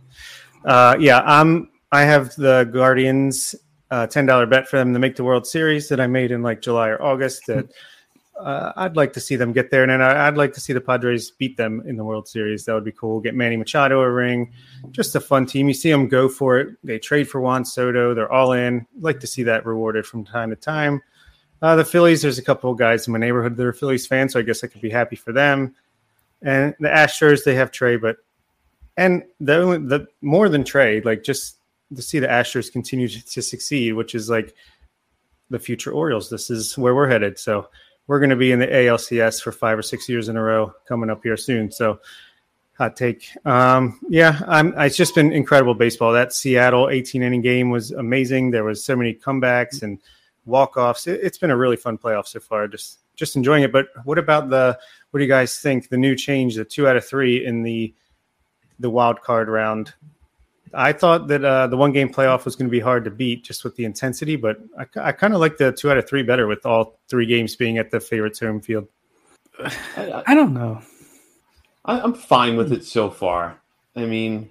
[0.64, 3.56] Uh, yeah, I'm I have the Guardians
[3.92, 6.42] uh, ten dollar bet for them to make the World Series that I made in
[6.42, 7.46] like July or August.
[7.48, 7.72] That
[8.40, 10.82] uh, I'd like to see them get there, and then I'd like to see the
[10.82, 12.66] Padres beat them in the World Series.
[12.66, 13.20] That would be cool.
[13.20, 14.52] Get Manny Machado a ring,
[14.92, 15.68] just a fun team.
[15.68, 16.76] You see them go for it.
[16.84, 18.14] They trade for Juan Soto.
[18.14, 18.86] They're all in.
[18.98, 21.02] I'd like to see that rewarded from time to time.
[21.62, 24.34] Uh, the Phillies, there's a couple of guys in my neighborhood that are Phillies fans,
[24.34, 25.76] so I guess I could be happy for them.
[26.44, 28.18] And the Astros, they have Trey, but
[28.96, 31.57] and the the more than Trey, like just
[31.96, 34.54] to see the Astros continue to succeed, which is like
[35.50, 36.30] the future Orioles.
[36.30, 37.40] This is where we're headed.
[37.40, 37.70] So
[38.08, 40.74] we're going to be in the ALCS for five or six years in a row
[40.88, 41.72] coming up here soon.
[41.72, 42.00] So
[42.78, 43.30] hot take.
[43.46, 46.14] Um, yeah, I'm, it's just been incredible baseball.
[46.14, 48.52] That Seattle 18 inning game was amazing.
[48.52, 50.00] There was so many comebacks and
[50.46, 51.08] walk offs.
[51.08, 52.68] It, has been a really fun playoff so far.
[52.68, 53.72] Just just enjoying it.
[53.72, 54.78] But what about the?
[55.12, 55.90] What do you guys think?
[55.90, 57.94] The new change, the two out of three in the
[58.80, 59.94] the wild card round.
[60.74, 63.44] I thought that uh, the one game playoff was going to be hard to beat
[63.44, 66.24] just with the intensity, but I, I kind of like the two out of three
[66.24, 68.88] better with all three games being at the favorite's home field.
[69.60, 70.82] I, I don't know.
[71.86, 73.60] I, am fine with it so far.
[73.96, 74.50] I mean,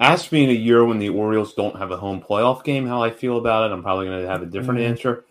[0.00, 3.02] ask me in a year when the Orioles don't have a home playoff game how
[3.02, 3.74] I feel about it.
[3.74, 4.90] I'm probably going to have a different mm-hmm.
[4.90, 5.24] answer.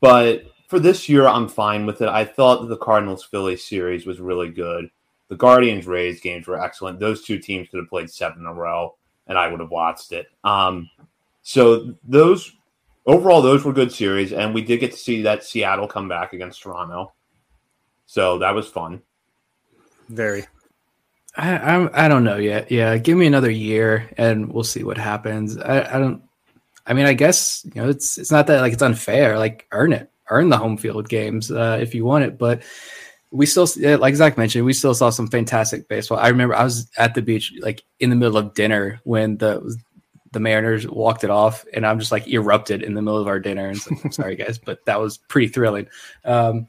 [0.00, 2.08] But for this year, I'm fine with it.
[2.08, 4.90] I thought the Cardinals Philly series was really good.
[5.28, 7.00] The Guardians Rays games were excellent.
[7.00, 8.94] Those two teams could have played seven in a row
[9.32, 10.26] and I would have watched it.
[10.44, 10.90] Um,
[11.40, 12.52] so those
[13.06, 16.34] overall, those were good series, and we did get to see that Seattle come back
[16.34, 17.14] against Toronto.
[18.04, 19.00] So that was fun.
[20.10, 20.44] Very.
[21.34, 22.70] I, I'm, I don't know yet.
[22.70, 25.56] Yeah, give me another year, and we'll see what happens.
[25.56, 26.22] I, I don't.
[26.86, 29.38] I mean, I guess you know it's it's not that like it's unfair.
[29.38, 32.62] Like earn it, earn the home field games uh, if you want it, but
[33.32, 33.66] we still,
[33.98, 36.18] like Zach mentioned, we still saw some fantastic baseball.
[36.18, 39.76] I remember I was at the beach, like in the middle of dinner when the
[40.32, 43.40] the Mariners walked it off, and I'm just like erupted in the middle of our
[43.40, 43.68] dinner.
[43.68, 45.88] And I'm sorry, guys, but that was pretty thrilling.
[46.24, 46.68] Um,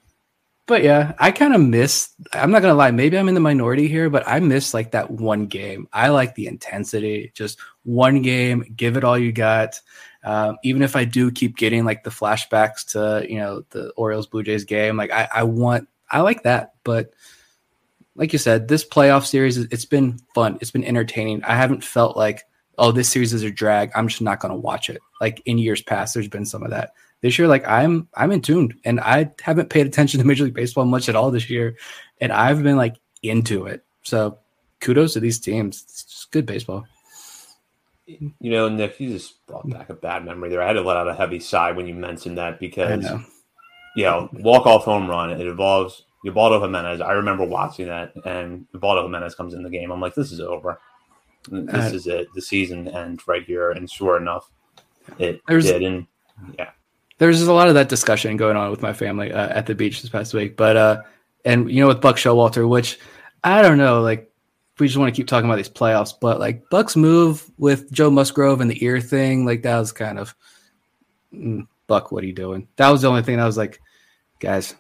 [0.66, 2.14] but yeah, I kind of miss.
[2.32, 5.11] I'm not gonna lie, maybe I'm in the minority here, but I miss like that
[5.11, 5.89] one game.
[5.91, 9.80] I like the intensity, just one game, give it all you got.
[10.24, 14.28] Um, even if I do keep getting like the flashbacks to you know the Orioles
[14.28, 16.76] Blue Jays game, like I, I want I like that.
[16.84, 17.14] But
[18.16, 20.57] like you said, this playoff series, it's been fun.
[20.61, 21.43] It's been entertaining.
[21.43, 22.43] I haven't felt like
[22.78, 23.91] oh, this series is a drag.
[23.95, 24.99] I'm just not going to watch it.
[25.22, 26.93] Like in years past, there's been some of that.
[27.22, 30.53] This year, like I'm, I'm in tune, and I haven't paid attention to Major League
[30.53, 31.78] Baseball much at all this year,
[32.20, 33.86] and I've been like into it.
[34.03, 34.39] So,
[34.82, 35.84] kudos to these teams.
[35.84, 36.86] It's just good baseball.
[38.05, 40.61] You know, Nick, you just brought back a bad memory there.
[40.61, 43.05] I had to let out a heavy sigh when you mentioned that because.
[43.96, 45.32] You know, walk off home run.
[45.32, 47.02] It involves Ubaldo Jimenez.
[47.02, 49.91] I remember watching that, and Ubaldo Jimenez comes in the game.
[49.91, 50.80] I'm like, this is over.
[51.50, 52.28] This uh, is it.
[52.34, 54.50] The season ends right here, and sure enough,
[55.20, 55.84] it did.
[55.84, 56.08] And
[56.58, 56.72] yeah,
[57.18, 60.02] there's a lot of that discussion going on with my family uh, at the beach
[60.02, 60.56] this past week.
[60.56, 61.02] But uh,
[61.44, 63.00] and you know, with Buck Showalter, which
[63.44, 64.32] I don't know, like
[64.80, 68.10] we just want to keep talking about these playoffs, but like Buck's move with Joe
[68.10, 70.34] Musgrove and the ear thing, like that was kind of
[71.34, 72.12] mm, Buck.
[72.12, 72.68] What are you doing?
[72.78, 73.82] That was the only thing I was like,
[74.40, 74.76] guys,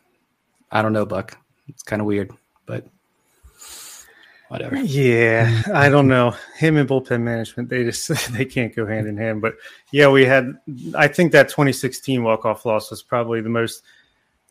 [0.71, 1.37] I don't know, Buck.
[1.67, 2.31] It's kind of weird,
[2.65, 2.87] but
[4.49, 4.75] whatever.
[4.77, 6.35] Yeah, I don't know.
[6.57, 9.41] Him and bullpen management, they just they can't go hand in hand.
[9.41, 9.55] But
[9.91, 10.53] yeah, we had.
[10.95, 13.83] I think that 2016 walk off loss was probably the most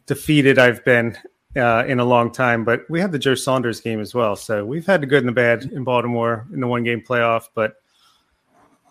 [0.07, 1.17] defeated I've been
[1.57, 2.65] uh, in a long time.
[2.65, 4.37] But we had the Joe Saunders game as well.
[4.37, 7.49] So we've had the good and the bad in Baltimore in the one game playoff.
[7.55, 7.82] But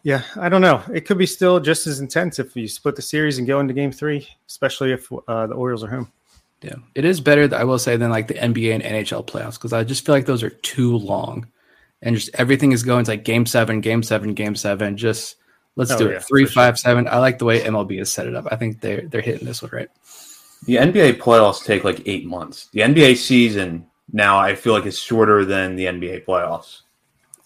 [0.04, 0.82] yeah, I don't know.
[0.94, 3.74] It could be still just as intense if you split the series and go into
[3.74, 6.12] game three, especially if uh, the Orioles are home.
[6.62, 9.74] Yeah, it is better, I will say, than like the NBA and NHL playoffs because
[9.74, 11.48] I just feel like those are too long,
[12.02, 14.98] and just everything is going to like game seven, game seven, game seven.
[14.98, 15.38] Just
[15.76, 16.90] let's oh, do it three, five, sure.
[16.90, 17.08] seven.
[17.08, 18.48] I like the way MLB has set it up.
[18.52, 19.90] I think they're they're hitting this one right.
[20.66, 22.68] The NBA playoffs take like eight months.
[22.74, 26.82] The NBA season now I feel like is shorter than the NBA playoffs.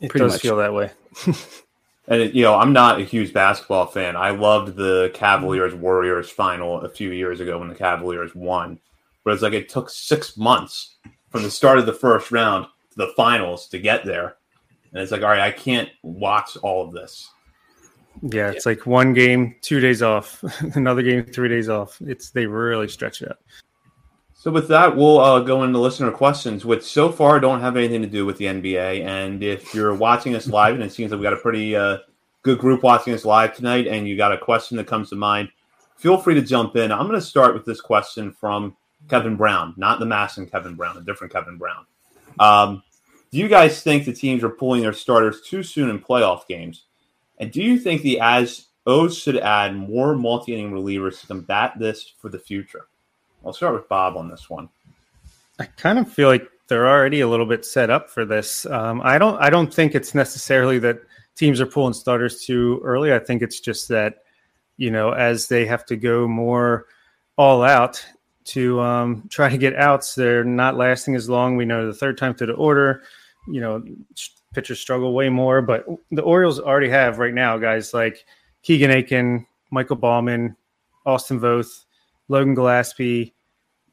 [0.01, 0.41] It Pretty does much.
[0.41, 0.91] feel that way.
[2.07, 4.15] and you know, I'm not a huge basketball fan.
[4.15, 8.79] I loved the Cavaliers Warriors final a few years ago when the Cavaliers won.
[9.23, 10.97] But it's like it took six months
[11.29, 14.37] from the start of the first round to the finals to get there.
[14.93, 17.31] And it's like, all right, I can't watch all of this.
[18.21, 18.71] Yeah, it's yeah.
[18.71, 20.43] like one game, two days off,
[20.75, 21.99] another game, three days off.
[22.05, 23.39] It's they really stretch it out.
[24.45, 28.03] So with that, we'll uh, go into listener questions, which so far don't have anything
[28.03, 29.03] to do with the NBA.
[29.03, 31.97] And if you're watching us live, and it seems like we got a pretty uh,
[32.43, 35.49] good group watching us live tonight, and you got a question that comes to mind,
[35.97, 36.91] feel free to jump in.
[36.91, 38.77] I'm going to start with this question from
[39.09, 41.87] Kevin Brown, not the MASN Kevin Brown, a different Kevin Brown.
[42.37, 42.83] Um,
[43.31, 46.83] do you guys think the teams are pulling their starters too soon in playoff games?
[47.39, 52.13] And do you think the as O's should add more multi-inning relievers to combat this
[52.19, 52.85] for the future?
[53.45, 54.69] I'll start with Bob on this one.
[55.59, 58.65] I kind of feel like they're already a little bit set up for this.
[58.65, 59.39] Um, I don't.
[59.41, 60.99] I don't think it's necessarily that
[61.35, 63.13] teams are pulling starters too early.
[63.13, 64.23] I think it's just that
[64.77, 66.87] you know as they have to go more
[67.37, 68.03] all out
[68.45, 70.15] to um, try to get outs.
[70.15, 71.55] They're not lasting as long.
[71.55, 73.03] We know the third time through the order,
[73.47, 73.83] you know,
[74.53, 75.61] pitchers struggle way more.
[75.61, 78.25] But the Orioles already have right now guys like
[78.61, 80.55] Keegan Akin, Michael Baumann,
[81.05, 81.84] Austin Voth,
[82.27, 83.33] Logan Gillaspie,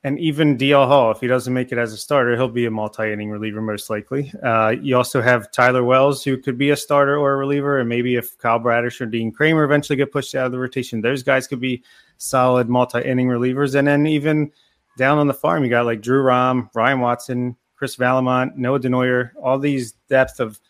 [0.05, 2.71] and even DL Hall, if he doesn't make it as a starter, he'll be a
[2.71, 4.33] multi-inning reliever most likely.
[4.43, 7.89] Uh, you also have Tyler Wells, who could be a starter or a reliever, and
[7.89, 11.23] maybe if Kyle Bradish or Dean Kremer eventually get pushed out of the rotation, those
[11.23, 11.85] guys could be
[12.17, 13.77] solid multi-inning relievers.
[13.77, 14.51] And then even
[14.99, 19.31] down on the farm, you got like Drew Rom, Ryan Watson, Chris Vallimont, Noah Denoyer,
[19.41, 20.61] all these depth of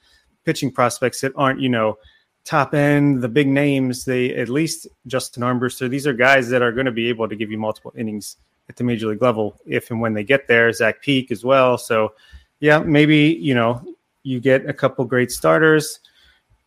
[0.44, 1.96] pitching prospects that aren't, you know,
[2.44, 4.04] top end, the big names.
[4.04, 5.88] They at least Justin Armbruster.
[5.88, 8.36] These are guys that are going to be able to give you multiple innings
[8.68, 10.72] at the major league level if and when they get there.
[10.72, 11.78] Zach Peek as well.
[11.78, 12.14] So,
[12.60, 13.82] yeah, maybe you know
[14.22, 16.00] you get a couple great starters.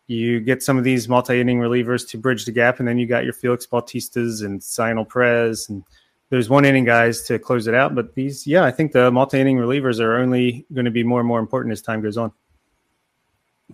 [0.08, 3.24] You get some of these multi-inning relievers to bridge the gap, and then you got
[3.24, 5.82] your Felix Bautistas and Cionel Perez, and
[6.30, 7.94] there's one inning guys to close it out.
[7.94, 11.26] But these, yeah, I think the multi-inning relievers are only going to be more and
[11.26, 12.32] more important as time goes on.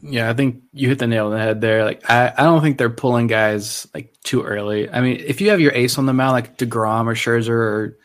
[0.01, 1.85] Yeah, I think you hit the nail on the head there.
[1.85, 4.91] Like, I, I don't think they're pulling guys like too early.
[4.91, 7.99] I mean, if you have your ace on the mound, like Degrom or Scherzer or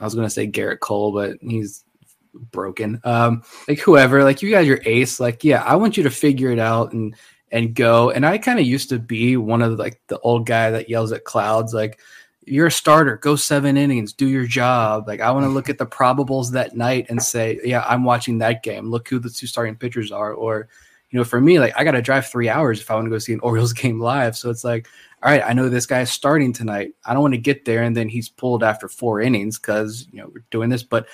[0.00, 1.84] I was gonna say Gerrit Cole, but he's
[2.32, 3.00] broken.
[3.04, 6.50] Um, like whoever, like you got your ace, like yeah, I want you to figure
[6.50, 7.14] it out and
[7.52, 8.10] and go.
[8.10, 10.88] And I kind of used to be one of the, like the old guy that
[10.88, 12.00] yells at clouds, like
[12.46, 15.06] you're a starter, go seven innings, do your job.
[15.06, 18.38] Like I want to look at the probables that night and say, yeah, I'm watching
[18.38, 18.90] that game.
[18.90, 20.32] Look who the two starting pitchers are.
[20.32, 20.68] Or,
[21.10, 23.10] you know, for me, like I got to drive three hours if I want to
[23.10, 24.36] go see an Orioles game live.
[24.36, 24.88] So it's like
[25.22, 26.94] all right, I know this guy's starting tonight.
[27.04, 30.18] I don't want to get there and then he's pulled after four innings because you
[30.18, 31.06] know we're doing this, but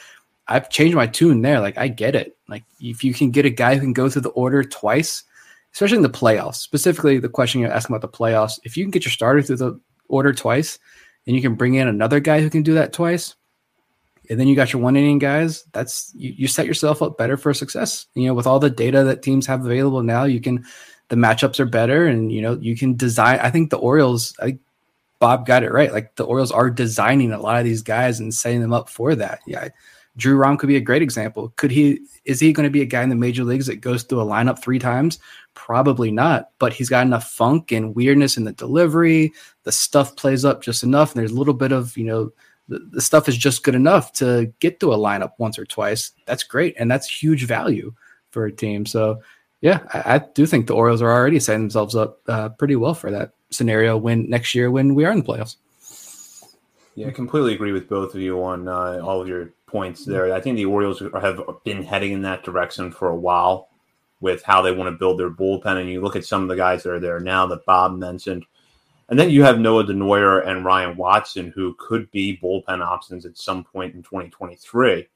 [0.48, 1.60] I've changed my tune there.
[1.60, 2.36] Like I get it.
[2.48, 5.24] Like if you can get a guy who can go through the order twice,
[5.72, 8.92] especially in the playoffs, specifically the question you're asking about the playoffs, if you can
[8.92, 10.78] get your starter through the order twice
[11.26, 13.34] and you can bring in another guy who can do that twice,
[14.30, 17.36] and then you got your one inning guys, that's you, you set yourself up better
[17.36, 18.06] for success.
[18.14, 20.64] You know, with all the data that teams have available now, you can
[21.08, 23.38] the matchups are better, and you know you can design.
[23.40, 24.34] I think the Orioles.
[24.40, 24.58] I
[25.18, 25.92] Bob got it right.
[25.92, 29.14] Like the Orioles are designing a lot of these guys and setting them up for
[29.14, 29.40] that.
[29.46, 29.68] Yeah.
[30.16, 31.52] Drew Rom could be a great example.
[31.56, 34.02] Could he is he going to be a guy in the major leagues that goes
[34.02, 35.18] through a lineup three times?
[35.54, 39.32] Probably not, but he's got enough funk and weirdness in the delivery.
[39.64, 42.32] The stuff plays up just enough, and there's a little bit of, you know,
[42.68, 46.12] the, the stuff is just good enough to get to a lineup once or twice.
[46.26, 47.92] That's great, and that's huge value
[48.30, 48.86] for a team.
[48.86, 49.20] So,
[49.60, 52.94] yeah, I, I do think the Orioles are already setting themselves up uh, pretty well
[52.94, 55.56] for that scenario when next year when we are in the playoffs.
[56.96, 60.32] Yeah, I completely agree with both of you on uh, all of your points there.
[60.32, 63.68] I think the Orioles have been heading in that direction for a while
[64.20, 65.78] with how they want to build their bullpen.
[65.78, 68.46] And you look at some of the guys that are there now that Bob mentioned.
[69.08, 73.38] And then you have Noah Denoyer and Ryan Watson, who could be bullpen options at
[73.38, 75.06] some point in 2023.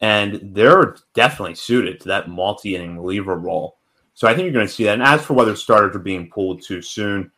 [0.00, 3.78] And they're definitely suited to that multi inning reliever role.
[4.14, 4.94] So I think you're going to see that.
[4.94, 7.30] And as for whether starters are being pulled too soon,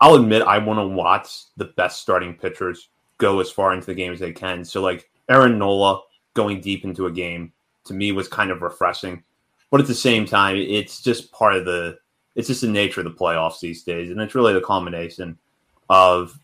[0.00, 3.94] I'll admit I want to watch the best starting pitchers go as far into the
[3.94, 4.64] game as they can.
[4.64, 6.00] So, like, Aaron Nola
[6.34, 7.52] going deep into a game
[7.84, 9.22] to me was kind of refreshing.
[9.70, 11.98] But at the same time, it's just part of the
[12.36, 14.10] it's just the nature of the playoffs these days.
[14.10, 15.36] And it's really the combination
[15.90, 16.38] of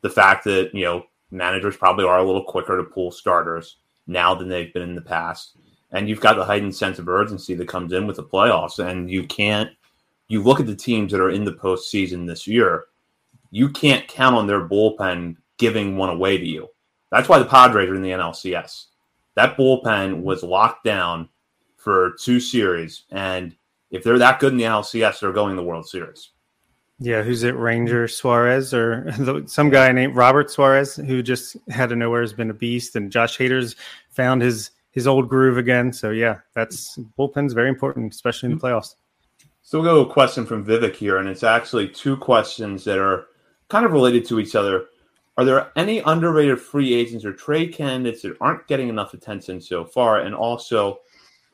[0.00, 3.76] the fact that, you know, managers probably are a little quicker to pull starters
[4.06, 5.56] now than they've been in the past.
[5.90, 8.78] And you've got the heightened sense of urgency that comes in with the playoffs.
[8.78, 9.70] And you can't
[10.32, 12.86] you look at the teams that are in the postseason this year,
[13.50, 16.68] you can't count on their bullpen giving one away to you.
[17.10, 18.86] That's why the Padres are in the NLCS.
[19.34, 21.28] That bullpen was locked down
[21.76, 23.54] for two series, and
[23.92, 26.30] if they're that good in the LCS, they're going to the World Series.
[26.98, 27.56] Yeah, who's it?
[27.56, 29.12] Ranger Suarez or
[29.46, 33.12] some guy named Robert Suarez who just had of nowhere has been a beast, and
[33.12, 33.76] Josh Hader's
[34.10, 35.92] found his his old groove again.
[35.92, 38.94] So yeah, that's bullpen's very important, especially in the playoffs.
[39.62, 42.98] So we'll go to a question from Vivek here, and it's actually two questions that
[42.98, 43.26] are
[43.68, 44.86] kind of related to each other.
[45.38, 49.84] Are there any underrated free agents or trade candidates that aren't getting enough attention so
[49.84, 50.20] far?
[50.20, 51.00] And also,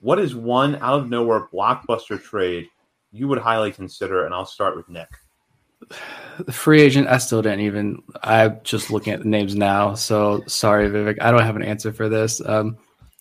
[0.01, 2.69] what is one out of nowhere blockbuster trade
[3.11, 4.25] you would highly consider?
[4.25, 5.09] And I'll start with Nick.
[6.45, 8.03] The free agent, I still didn't even.
[8.23, 9.95] I'm just looking at the names now.
[9.95, 11.21] So sorry, Vivek.
[11.21, 12.41] I don't have an answer for this.
[12.45, 12.77] Um,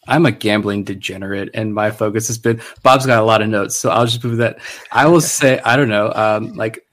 [0.07, 2.61] I'm a gambling degenerate, and my focus has been.
[2.83, 4.59] Bob's got a lot of notes, so I'll just move that.
[4.91, 6.85] I will say, I don't know, um, like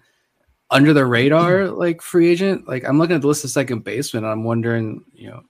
[0.71, 2.69] under the radar like free agent.
[2.69, 5.43] Like I'm looking at the list of second baseman, and I'm wondering, you know,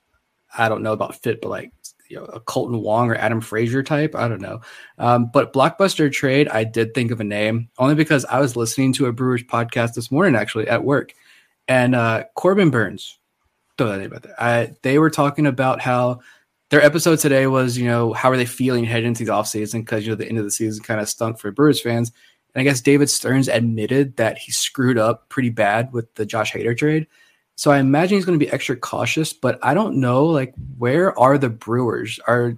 [0.56, 1.72] I don't know about fit, but like
[2.08, 4.14] you know, a Kolten Wong or Adam Frazier type.
[4.14, 4.60] I don't know.
[4.98, 8.92] Um, but blockbuster trade, I did think of a name only because I was listening
[8.94, 11.14] to a Brewers podcast this morning actually at work,
[11.68, 13.18] and uh, Corbin Burnes.
[13.76, 14.40] Don't know about that.
[14.40, 16.20] I, they were talking about how
[16.70, 20.04] their episode today was, you know, how are they feeling heading into the offseason because
[20.04, 22.12] you know the end of the season kind of stunk for Brewers fans.
[22.54, 26.52] And I guess David Stearns admitted that he screwed up pretty bad with the Josh
[26.52, 27.06] Hader trade.
[27.56, 31.16] So I imagine he's going to be extra cautious, but I don't know like where
[31.18, 32.18] are the Brewers?
[32.26, 32.56] Are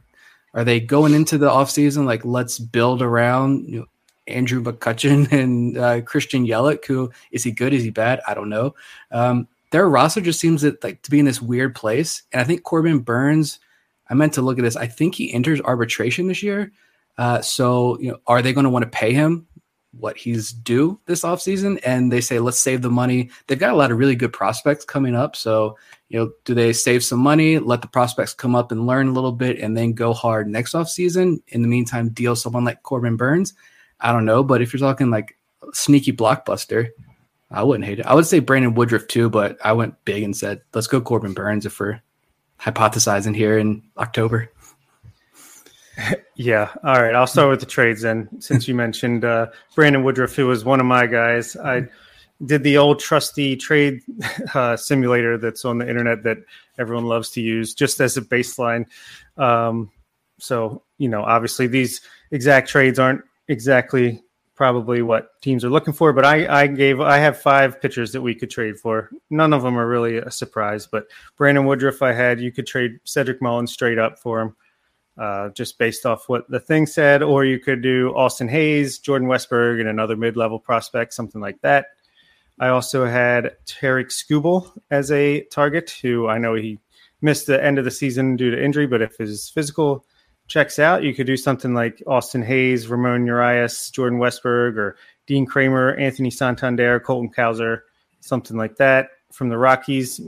[0.55, 3.86] are they going into the offseason like let's build around you know,
[4.26, 6.84] Andrew McCutchen and uh, Christian Yelich?
[6.86, 7.74] Who is he good?
[7.74, 8.20] Is he bad?
[8.26, 8.74] I don't know.
[9.11, 12.44] Um, their roster just seems that, like to be in this weird place, and I
[12.44, 13.59] think Corbin Burnes.
[14.09, 14.76] I meant to look at this.
[14.76, 16.70] I think he enters arbitration this year.
[17.18, 19.49] Uh, so you know, are they going to want to pay him
[19.99, 23.30] what he's due this offseason and they say let's save the money.
[23.47, 25.76] They've got a lot of really good prospects coming up so
[26.09, 29.12] you know do they save some money let the prospects come up and learn a
[29.12, 31.40] little bit and then go hard next offseason?
[31.49, 33.55] In the meantime deal someone like corbin burnes
[34.01, 35.36] i don't know but if you're talking like
[35.72, 36.88] sneaky blockbuster
[37.51, 38.07] i wouldn't hate it.
[38.07, 41.34] I would say brandon woodruff too but i went big and said let's go corbin
[41.34, 42.01] burnes if we're
[42.61, 44.51] hypothesizing here in october
[46.37, 46.70] yeah.
[46.84, 47.14] All right.
[47.14, 48.28] I'll start with the trades then.
[48.41, 51.89] Since you mentioned uh, Brandon Woodruff, who was one of my guys, I
[52.45, 54.03] did the old trusty trade
[54.55, 56.39] uh, simulator that's on the internet that
[56.78, 58.84] everyone loves to use just as a baseline.
[59.39, 59.91] Um,
[60.39, 64.22] so, you know, obviously these exact trades aren't exactly
[64.55, 68.22] probably what teams are looking for, but I, I gave, I have five pitchers that
[68.22, 69.11] we could trade for.
[69.30, 71.07] None of them are really a surprise, but
[71.39, 74.57] Brandon Woodruff, I had, you could trade Cedric Mullins straight up for him
[75.18, 79.28] uh, just based off what the thing said, or you could do Austin Hays, Jordan
[79.28, 81.86] Westburg, and another mid-level prospect, something like that.
[82.58, 86.78] I also had Tarik Skubal as a target, who I know he
[87.20, 90.04] missed the end of the season due to injury, but if his physical
[90.48, 94.96] checks out, you could do something like Austin Hays, Ramon Urias, Jordan Westburg, or
[95.26, 97.80] Dean Kremer, Anthony Santander, Colton Cowser,
[98.20, 99.10] something like that.
[99.32, 100.20] From the Rockies,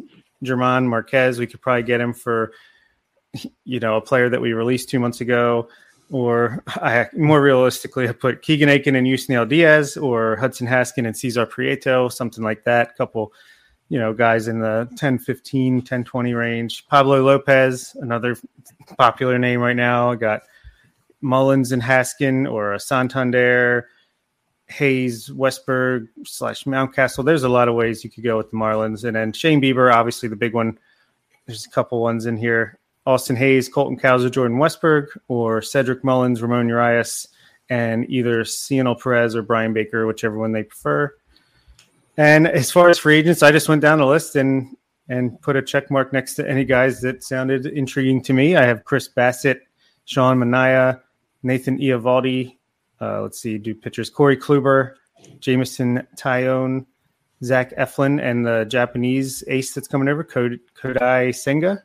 [0.43, 2.53] German Marquez, we could probably get him for
[3.65, 5.69] you know, a player that we released two months ago.
[6.11, 11.17] or I more realistically, I put Keegan Akin and Yusniel Diaz, or Hudson Haskin and
[11.17, 12.97] Cesar Prieto, something like that.
[12.97, 13.33] Couple,
[13.89, 16.87] you know, guys in the 10, 15, 10, 20 range.
[16.89, 18.37] Pablo Lopez, another
[18.97, 20.11] popular name right now.
[20.11, 20.43] I got
[21.21, 23.89] Mullins and Haskin, or Santander.
[24.71, 27.25] Hays, Westburg slash Mountcastle.
[27.25, 29.05] There's a lot of ways you could go with the Marlins.
[29.05, 30.79] And then Shane Bieber, obviously the big one.
[31.47, 32.79] There's a couple ones in here.
[33.09, 37.27] Austin Hays, Colton Cowser, Jordan Westburg, or Cedric Mullins, Ramon Urias,
[37.71, 41.15] and either Cionel Perez or Bryan Baker, whichever one they prefer.
[42.19, 44.77] And as far as free agents, I just went down the list and
[45.09, 48.57] and put a check mark next to any guys that sounded intriguing to me.
[48.57, 49.61] I have Chris Bassitt,
[50.05, 51.01] Sean Manaea,
[51.43, 52.59] Nathan Eovaldi.
[53.01, 54.97] uh, let's see, do pitchers Corey Kluber,
[55.41, 56.85] Jameson Taillon,
[57.43, 61.83] Zach Eflin, and the Japanese ace that's coming over, Kodai Senga,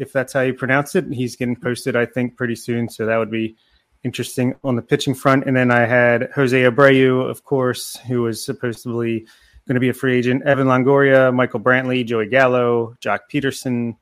[0.00, 1.04] if that's how you pronounce it.
[1.12, 2.88] He's getting posted, I think, pretty soon.
[2.88, 3.54] So that would be
[4.02, 5.44] interesting on the pitching front.
[5.46, 9.26] And then I had Jose Abreu, of course, who was supposedly
[9.68, 13.96] going to be a free agent, Evan Longoria, Michael Brantley, Joey Gallo, Joc Pederson,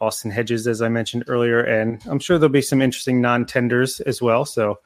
[0.00, 1.60] Austin Hedges, as I mentioned earlier.
[1.60, 4.44] And I'm sure there'll be some interesting non tenders as well.
[4.44, 4.80] So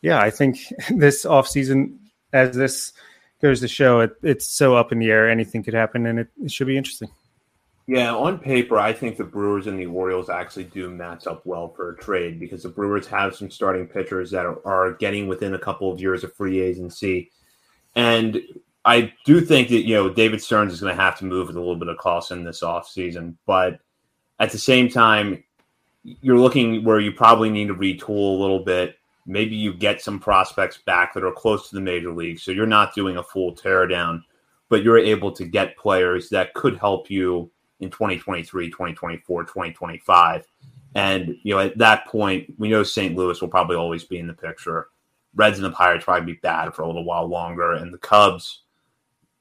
[0.00, 0.58] yeah, I think
[0.90, 1.98] this offseason,
[2.32, 2.92] as this
[3.42, 5.28] goes to show, it, it's so up in the air.
[5.28, 7.08] Anything could happen, and it, it should be interesting.
[7.88, 11.72] Yeah, on paper, I think the Brewers and the Orioles actually do match up well
[11.74, 15.54] for a trade because the Brewers have some starting pitchers that are, are getting within
[15.54, 17.30] a couple of years of free agency.
[17.96, 18.42] And
[18.84, 21.56] I do think that, you know, David Stearns is going to have to move with
[21.56, 23.36] a little bit of caution this offseason.
[23.46, 23.80] But
[24.38, 25.42] at the same time,
[26.04, 30.18] you're looking where you probably need to retool a little bit maybe you get some
[30.18, 32.40] prospects back that are close to the major league.
[32.40, 34.22] So you're not doing a full teardown,
[34.70, 37.50] but you're able to get players that could help you
[37.80, 40.46] in 2023, 2024, 2025.
[40.94, 43.14] And, you know, at that point, we know St.
[43.14, 44.88] Louis will probably always be in the picture.
[45.34, 47.72] Reds and the Pirates probably be bad for a little while longer.
[47.74, 48.62] And the Cubs,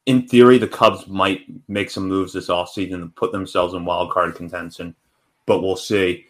[0.05, 4.11] in theory, the Cubs might make some moves this offseason to put themselves in wild
[4.11, 4.95] card contention,
[5.45, 6.25] but we'll see.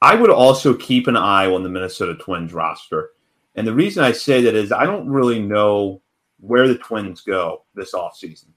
[0.00, 3.10] I would also keep an eye on the Minnesota Twins roster.
[3.56, 6.00] And the reason I say that is I don't really know
[6.38, 8.48] where the Twins go this offseason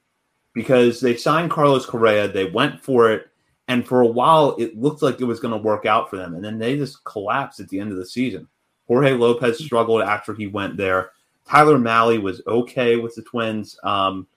[0.53, 3.27] because they signed Carlos Correa, they went for it,
[3.67, 6.35] and for a while it looked like it was going to work out for them.
[6.35, 8.47] And then they just collapsed at the end of the season.
[8.87, 11.11] Jorge Lopez struggled after he went there.
[11.47, 14.27] Tyler Mahle was okay with the Twins, um,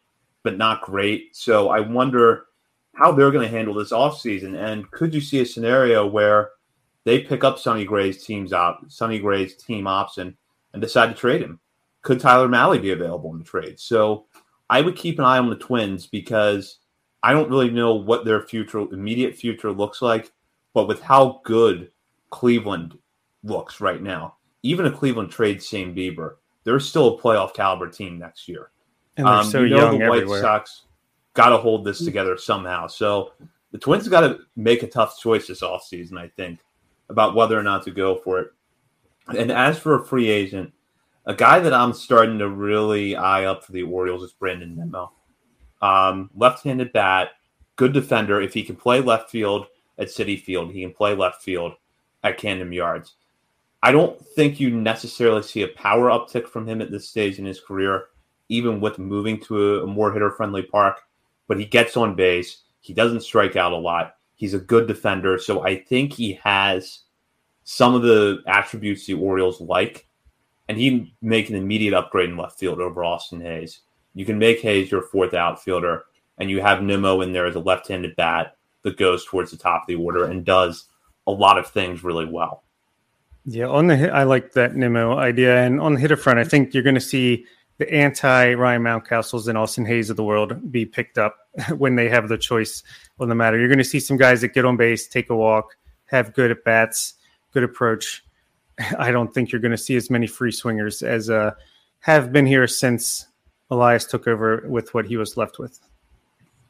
[0.42, 1.36] but not great.
[1.36, 2.46] So I wonder
[2.94, 4.56] how they're going to handle this offseason.
[4.56, 6.50] And could you see a scenario where
[7.06, 10.36] they pick up Sonny Gray's team's op, Sonny Gray's team option,
[10.72, 11.60] and decide to trade him.
[12.02, 13.78] Could Tyler Mahle be available in the trade?
[13.78, 14.26] So
[14.68, 16.78] I would keep an eye on the Twins because
[17.22, 20.32] I don't really know what their future, immediate future looks like.
[20.74, 21.90] But with how good
[22.30, 22.98] Cleveland
[23.42, 28.18] looks right now, even if Cleveland trades Shane Bieber, they're still a playoff caliber team
[28.18, 28.70] next year.
[29.16, 30.42] And they're um, so you know young the White everywhere.
[30.42, 30.82] Sox
[31.34, 32.88] got to hold this together somehow.
[32.88, 33.32] So
[33.70, 36.60] the Twins got to make a tough choice this offseason, I think
[37.08, 38.50] about whether or not to go for it.
[39.36, 40.72] And as for a free agent,
[41.26, 45.12] a guy that I'm starting to really eye up for the Orioles is Brandon Nimmo.
[45.82, 47.30] Um, left-handed bat,
[47.74, 48.40] good defender.
[48.40, 49.66] If he can play left field
[49.98, 51.74] at Citi Field, he can play left field
[52.22, 53.14] at Camden Yards.
[53.82, 57.44] I don't think you necessarily see a power uptick from him at this stage in
[57.44, 58.06] his career,
[58.48, 61.00] even with moving to a more hitter-friendly park.
[61.48, 62.62] But he gets on base.
[62.80, 64.16] He doesn't strike out a lot.
[64.34, 65.38] He's a good defender.
[65.38, 67.00] So I think he has
[67.64, 70.05] some of the attributes the Orioles like.
[70.68, 73.80] And he make an immediate upgrade in left field over Austin Hays.
[74.14, 76.04] You can make Hays your fourth outfielder,
[76.38, 79.82] and you have Nimmo in there as a left-handed bat that goes towards the top
[79.82, 80.86] of the order and does
[81.26, 82.64] a lot of things really well.
[83.44, 86.44] Yeah, on the hit, I like that Nimmo idea, and on the hitter front, I
[86.44, 87.46] think you're going to see
[87.78, 91.36] the anti Ryan Mountcastles and Austin Hays of the world be picked up
[91.76, 92.82] when they have the choice
[93.20, 93.58] on the matter.
[93.58, 96.50] You're going to see some guys that get on base, take a walk, have good
[96.50, 97.14] at bats,
[97.52, 98.24] good approach.
[98.98, 101.52] I don't think you're going to see as many free swingers as uh,
[102.00, 103.26] have been here since
[103.70, 105.80] Elias took over with what he was left with.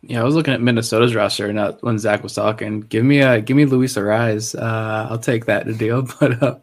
[0.02, 2.80] Yeah, I was looking at Minnesota's roster and when Zach was talking.
[2.80, 4.54] Give me a give me Luis Arraez.
[4.54, 6.06] Uh, I'll take that to deal.
[6.20, 6.58] But uh,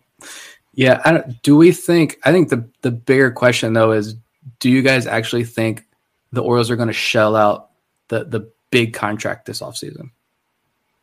[0.73, 2.19] yeah, do we think?
[2.23, 4.15] I think the the bigger question though is,
[4.59, 5.85] do you guys actually think
[6.31, 7.69] the Orioles are going to shell out
[8.07, 10.11] the the big contract this offseason?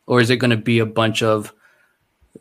[0.06, 1.52] Or is it going to be a bunch of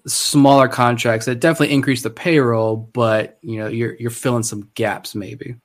[0.05, 5.15] smaller contracts that definitely increase the payroll, but you know, you're you're filling some gaps
[5.15, 5.55] maybe.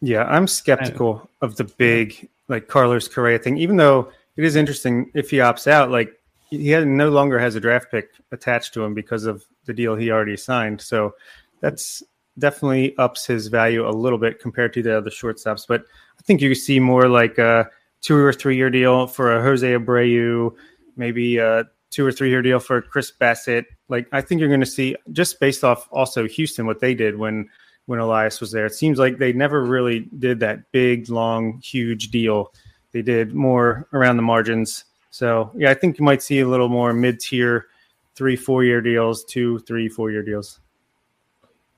[0.00, 5.10] Yeah, I'm skeptical of the big like Carlos Correa thing, even though it is interesting
[5.14, 6.18] if he opts out, like
[6.50, 10.10] he no longer has a draft pick attached to him because of the deal he
[10.10, 10.80] already signed.
[10.80, 11.14] So
[11.60, 12.02] that's
[12.38, 15.66] definitely ups his value a little bit compared to the other shortstops.
[15.68, 15.84] But
[16.18, 17.68] I think you see more like a
[18.00, 20.54] two or three year deal for a Jose Abreu,
[20.96, 23.66] maybe a two or three year deal for Chris Bassitt.
[23.88, 27.16] Like I think you're going to see just based off also Houston what they did
[27.16, 27.48] when
[27.86, 28.66] when Elias was there.
[28.66, 32.52] It seems like they never really did that big, long, huge deal.
[32.92, 34.84] They did more around the margins.
[35.10, 37.66] So yeah, I think you might see a little more mid tier,
[38.14, 40.60] three, four year deals, two, three, four year deals.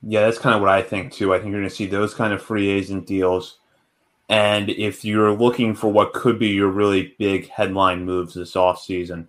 [0.03, 1.33] Yeah, that's kind of what I think too.
[1.33, 3.57] I think you're going to see those kind of free agent deals.
[4.29, 9.27] And if you're looking for what could be your really big headline moves this offseason,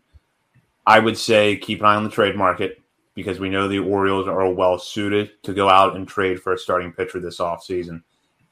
[0.86, 2.80] I would say keep an eye on the trade market
[3.14, 6.58] because we know the Orioles are well suited to go out and trade for a
[6.58, 8.02] starting pitcher this offseason.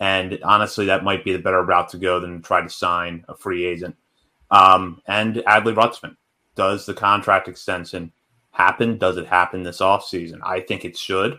[0.00, 3.36] And honestly, that might be the better route to go than try to sign a
[3.36, 3.96] free agent.
[4.50, 6.16] Um, and Adley Rutschman,
[6.54, 8.12] does the contract extension
[8.50, 8.98] happen?
[8.98, 10.40] Does it happen this offseason?
[10.44, 11.34] I think it should.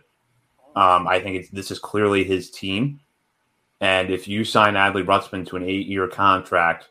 [0.76, 3.00] Um, I think this is clearly his team.
[3.82, 6.89] And if you sign Adley Rutschman to an eight year contract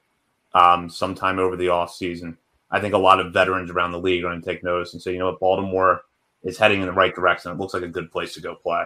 [0.55, 2.37] um, sometime over the offseason,
[2.73, 5.03] I think a lot of veterans around the league are going to take notice and
[5.03, 6.03] say, you know what, Baltimore
[6.43, 7.53] is heading in the right direction.
[7.53, 8.85] It looks like a good place to go play.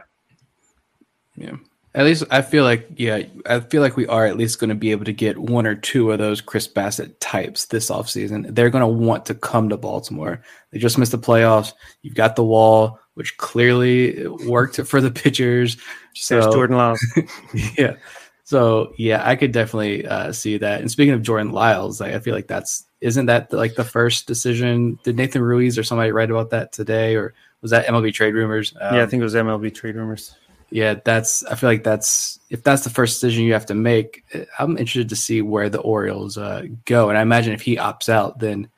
[1.37, 1.57] Yeah.
[1.95, 4.75] At least I feel like, yeah, I feel like we are at least going to
[4.75, 8.55] be able to get one or two of those Chris Bassitt types this offseason.
[8.55, 10.43] They're going to want to come to Baltimore.
[10.73, 11.73] They just missed the playoffs.
[12.03, 15.79] You've got the wall, which clearly worked for the pitchers.
[16.15, 17.01] So, There's Jordan Lyles.
[17.79, 17.97] yeah.
[18.45, 20.81] So yeah, I could definitely uh, see that.
[20.81, 24.27] And speaking of Jordan Lyles, like, I feel like that's isn't that like the first
[24.27, 24.99] decision?
[25.05, 28.75] Did Nathan Ruiz or somebody write about that today, or was that MLB trade rumors?
[28.81, 30.35] Um, yeah, I um, think it was MLB trade rumors.
[30.71, 31.45] Yeah, that's.
[31.45, 34.25] I feel like that's if that's the first decision you have to make.
[34.59, 38.09] I'm interested to see where the Orioles uh, go, and I imagine if he opts
[38.09, 38.69] out, then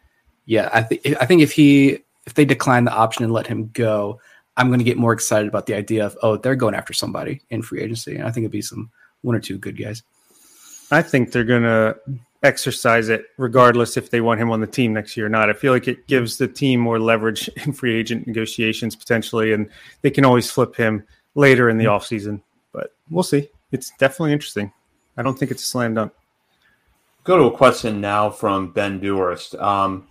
[0.45, 3.71] yeah, I think I think if he if they decline the option and let him
[3.73, 4.21] go,
[4.59, 7.41] I'm going to get more excited about the idea of oh they're going after somebody
[7.49, 8.91] in free agency, and I think it'd be some
[9.23, 10.03] one or two good guys.
[10.91, 11.97] I think they're going to
[12.43, 15.51] exercise it regardless if they want him on the team next year or not.
[15.51, 19.69] I feel like it gives the team more leverage in free agent negotiations potentially, and
[20.03, 22.41] they can always flip him later in the offseason.
[22.73, 23.49] But we'll see.
[23.73, 24.73] It's definitely interesting.
[25.17, 26.13] I don't think it's a slam dunk.
[27.25, 29.55] Go to a question now from Ben Durst.
[29.57, 30.09] Um,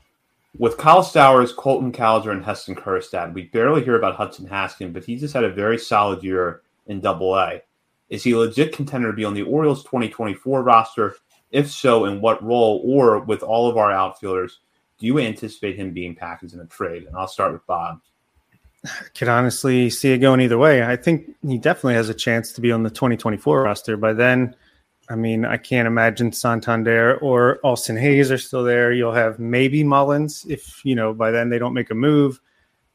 [0.58, 5.04] with Kyle Stowers, Colton Cowser, and Heston Kjerstad, we barely hear about Hudson Haskin, but
[5.04, 7.62] he just had a very solid year in Double A.
[8.10, 11.16] Is he a legit contender to be on the Orioles 2024 roster?
[11.52, 12.82] If so, in what role?
[12.84, 14.60] Or with all of our outfielders,
[14.98, 17.04] do you anticipate him being packaged in a trade?
[17.04, 18.02] And I'll start with Bob.
[18.86, 20.84] I could honestly see it going either way.
[20.84, 23.98] I think he definitely has a chance to be on the 2024 roster.
[23.98, 24.56] By then,
[25.10, 28.92] I mean, I can't imagine Santander or Austin Hays are still there.
[28.92, 32.42] You'll have maybe Mullins if, you know, by then they don't make a move,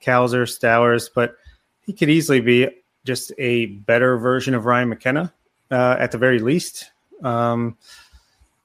[0.02, 1.36] Cowser, Stowers, but
[1.80, 2.68] he could easily be
[3.04, 5.32] just a better version of Ryan McKenna
[5.70, 6.90] uh, at the very least.
[7.22, 7.76] Um,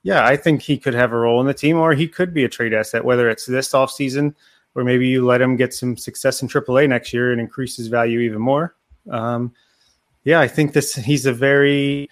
[0.08, 2.44] yeah, I think he could have a role in the team, or he could be
[2.44, 4.34] a trade asset, whether it's this offseason
[4.78, 7.88] or maybe you let him get some success in AAA next year and increase his
[7.88, 8.76] value even more.
[9.10, 9.52] Um,
[10.24, 12.08] yeah, I think this he's a very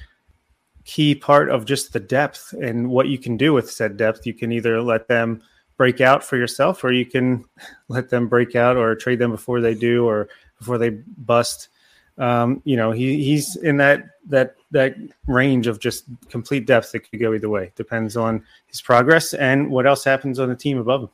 [0.83, 4.25] key part of just the depth and what you can do with said depth.
[4.25, 5.43] You can either let them
[5.77, 7.45] break out for yourself, or you can
[7.87, 10.27] let them break out or trade them before they do or
[10.57, 11.69] before they bust.
[12.17, 14.95] Um, you know, he, he's in that that that
[15.27, 17.71] range of just complete depth that could go either way.
[17.75, 21.09] Depends on his progress and what else happens on the team above him.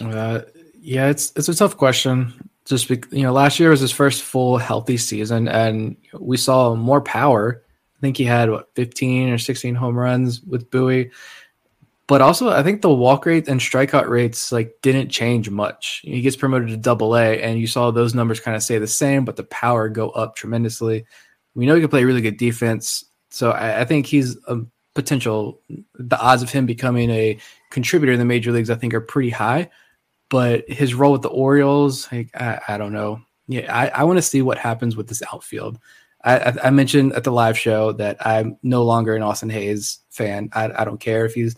[0.00, 0.06] Yeah.
[0.06, 0.42] Uh,
[0.80, 2.32] yeah, it's it's a tough question.
[2.64, 6.74] Just be, you know, last year was his first full healthy season, and we saw
[6.74, 7.62] more power.
[7.96, 11.10] I think he had what 15 or 16 home runs with Bowie,
[12.08, 16.00] but also I think the walk rate and strikeout rates like didn't change much.
[16.02, 18.86] He gets promoted to Double A, and you saw those numbers kind of stay the
[18.88, 21.06] same, but the power go up tremendously.
[21.54, 24.58] We know he can play really good defense, so I, I think he's a
[24.96, 25.60] potential.
[25.94, 27.38] The odds of him becoming a
[27.70, 29.70] contributor in the major leagues, I think, are pretty high
[30.28, 33.20] but his role with the Orioles, like, I, I don't know.
[33.46, 35.78] Yeah, I, I want to see what happens with this outfield.
[36.24, 40.50] I, I, mentioned at the live show that I'm no longer an Austin Hays fan.
[40.52, 41.54] I, I don't care if he's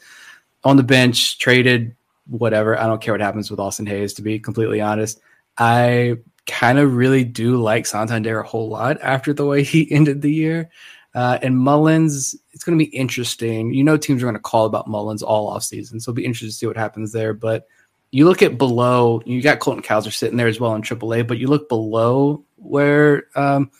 [0.64, 1.94] on the bench, traded,
[2.26, 2.78] whatever.
[2.78, 5.20] I don't care what happens with Austin Hays, to be completely honest.
[5.58, 10.22] I kind of really do like Santander a whole lot after the way he ended
[10.22, 10.70] the year.
[11.14, 13.74] Uh, and Mullins, it's going to be interesting.
[13.74, 16.50] You know, teams are going to call about Mullins all offseason, so it'll be interesting
[16.50, 17.34] to see what happens there.
[17.34, 17.66] But
[18.12, 21.38] you look at below, you got Colton Cowser sitting there as well in AAA, but
[21.38, 23.70] you look below where um,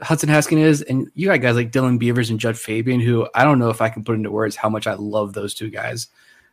[0.00, 3.44] Hudson Haskin is, and you got guys like Dylan Beavers and Jud Fabian, who I
[3.44, 6.08] don't know if I can put into words how much I love those two guys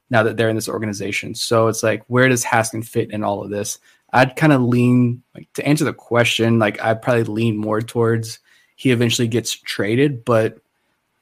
[0.09, 1.33] now that they're in this organization.
[1.35, 3.79] So it's like, where does Haskin fit in all of this?
[4.13, 8.39] I'd kind of lean like to answer the question, like I'd probably lean more towards
[8.75, 10.57] he eventually gets traded, but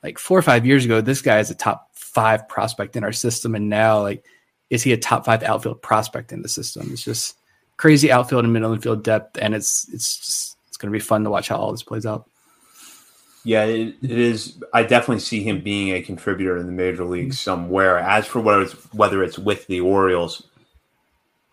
[0.01, 3.11] like four or five years ago, this guy is a top five prospect in our
[3.11, 4.25] system, and now like
[4.69, 6.89] is he a top five outfield prospect in the system?
[6.91, 7.37] It's just
[7.77, 11.29] crazy outfield and middle infield depth, and it's it's just going to be fun to
[11.29, 12.29] watch how all this plays out.
[13.43, 14.61] Yeah, it, it is.
[14.73, 17.97] I definitely see him being a contributor in the major leagues somewhere.
[17.99, 20.47] As for whether it's whether it's with the Orioles,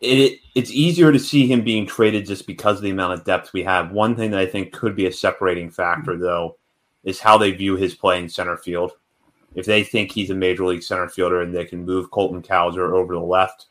[0.01, 3.53] it it's easier to see him being traded just because of the amount of depth
[3.53, 3.93] we have.
[3.93, 6.57] One thing that I think could be a separating factor, though,
[7.05, 8.93] is how they view his play in center field.
[9.55, 12.93] If they think he's a major league center fielder and they can move Colton Cowser
[12.93, 13.67] over to the left,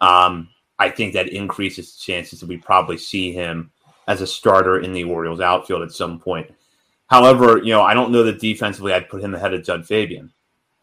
[0.00, 0.48] um,
[0.78, 3.70] I think that increases the chances that we probably see him
[4.06, 6.52] as a starter in the Orioles outfield at some point.
[7.08, 10.32] However, you know, I don't know that defensively I'd put him ahead of Jud Fabian.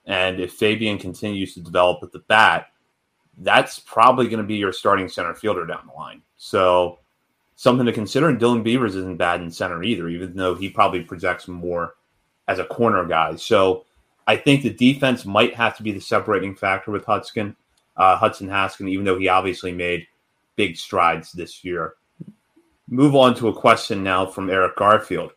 [0.05, 2.67] And if Fabian continues to develop at the bat,
[3.38, 6.21] that's probably going to be your starting center fielder down the line.
[6.38, 6.99] So
[7.55, 8.30] something to consider.
[8.30, 11.95] And Dylan Beavers isn't bad in center either, even though he probably projects more
[12.47, 13.36] as a corner guy.
[13.36, 13.86] So
[14.28, 17.55] I think the defense might have to be the separating factor with Hudson,
[17.97, 20.07] uh, Hudson Haskin, even though he obviously made
[20.55, 21.95] big strides this year.
[22.89, 25.31] Move on to a question now from Eric Garfield.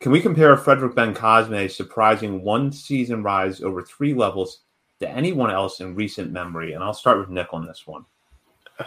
[0.00, 4.60] Can we compare Frederick Bencosme's surprising one season rise over three levels
[5.00, 6.74] to anyone else in recent memory?
[6.74, 8.04] And I'll start with Nick on this one.
[8.78, 8.84] I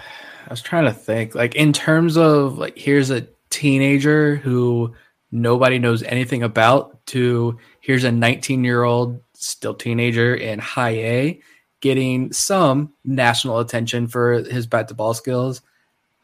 [0.49, 4.93] was trying to think, like in terms of like here's a teenager who
[5.31, 11.41] nobody knows anything about to here's a 19 year old still teenager in high A
[11.81, 15.61] getting some national attention for his bat to ball skills.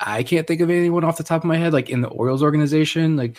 [0.04, 2.44] I can't think of anyone off the top of my head, like in the Orioles
[2.44, 3.16] organization.
[3.16, 3.38] Like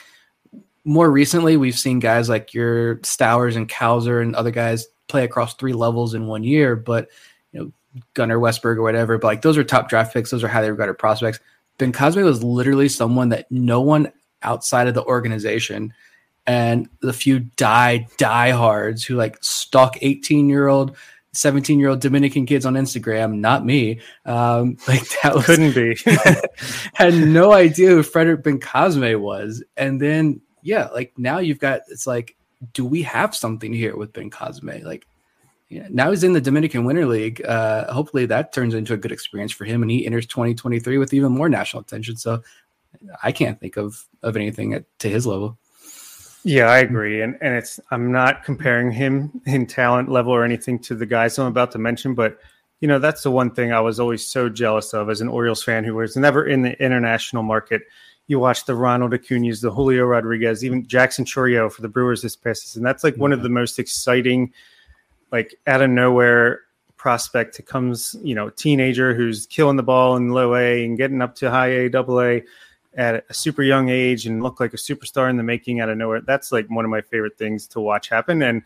[0.85, 5.55] more recently, we've seen guys like your Stowers and Cowser and other guys play across
[5.55, 7.09] three levels in one year, but
[7.53, 7.73] you know,
[8.15, 9.19] Gunnar Westburg or whatever.
[9.19, 11.41] But like those are top draft picks, those are highly regarded prospects.
[11.79, 14.13] Bencosme was literally someone that no one
[14.43, 15.93] outside of the organization
[16.47, 20.97] and the few die diehards who like stalk 18 year old
[21.35, 24.01] 17 year old Dominican kids on Instagram, not me.
[24.25, 25.97] Um, like that was, couldn't be.
[26.95, 29.63] had no idea who Frederick Bencosme was.
[29.77, 32.37] And then, yeah, like now you've got, it's like,
[32.73, 34.85] do we have something here with Bencosme?
[34.85, 35.07] Like,
[35.69, 37.45] yeah, now he's in the Dominican Winter League.
[37.45, 41.13] Uh, hopefully that turns into a good experience for him and he enters 2023 with
[41.13, 42.17] even more national attention.
[42.17, 42.43] So
[43.23, 45.59] I can't think of, of anything at, to his level.
[46.47, 50.79] Yeah, I agree, and and it's I'm not comparing him in talent level or anything
[50.81, 52.39] to the guys I'm about to mention, but
[52.81, 55.65] you know that's the one thing I was always so jealous of as an Orioles
[55.65, 57.83] fan who was never in the international market.
[58.27, 62.37] You watch the Ronald Acuna's, the Julio Rodriguez, even Jackson Chourio for the Brewers this
[62.37, 62.83] past season.
[62.83, 64.53] That's like one of the most exciting,
[65.33, 66.61] like out of nowhere
[66.99, 71.23] prospect who comes, you know, teenager who's killing the ball in low A and getting
[71.23, 72.43] up to high A, double A
[72.97, 75.97] at a super young age and look like a superstar in the making out of
[75.97, 76.21] nowhere.
[76.21, 78.43] That's like one of my favorite things to watch happen.
[78.43, 78.63] And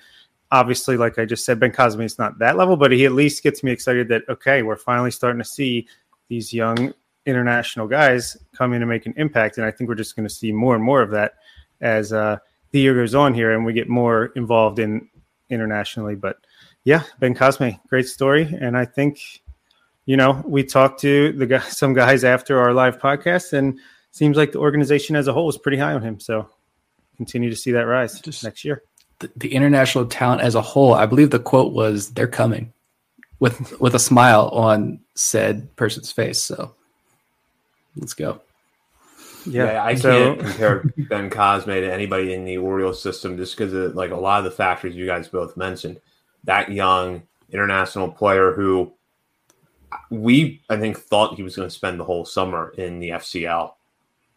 [0.51, 3.63] obviously, like I just said, Bencosme is not that level, but he at least gets
[3.63, 5.87] me excited that okay, we're finally starting to see
[6.29, 6.93] these young
[7.27, 9.59] international guys come in and make an impact.
[9.59, 11.35] And I think we're just going to see more and more of that
[11.81, 12.39] as uh,
[12.71, 15.09] the year goes on here and we get more involved in
[15.51, 16.15] internationally.
[16.15, 16.39] But
[16.85, 18.57] yeah, Bencosme, great story.
[18.61, 19.43] And I think,
[20.07, 23.79] you know, we talked to the guy, some guys after our live podcast and
[24.11, 26.21] seems like the organization as a whole is pretty high on him.
[26.21, 26.49] So
[27.17, 28.83] continue to see that rise Just next year.
[29.19, 32.73] The, the, international talent as a whole, I believe the quote was "They're coming,"
[33.41, 36.41] with with a smile on said person's face.
[36.41, 36.75] So
[37.97, 38.41] let's go.
[39.45, 43.73] Yeah, yeah I so, can't compare Bencosme to anybody in the Orioles system just because
[43.73, 46.01] of like a lot of the factors you guys both mentioned.
[46.45, 48.93] That young international player who
[49.91, 53.11] uh, we I think thought he was going to spend the whole summer in the
[53.11, 53.73] FCL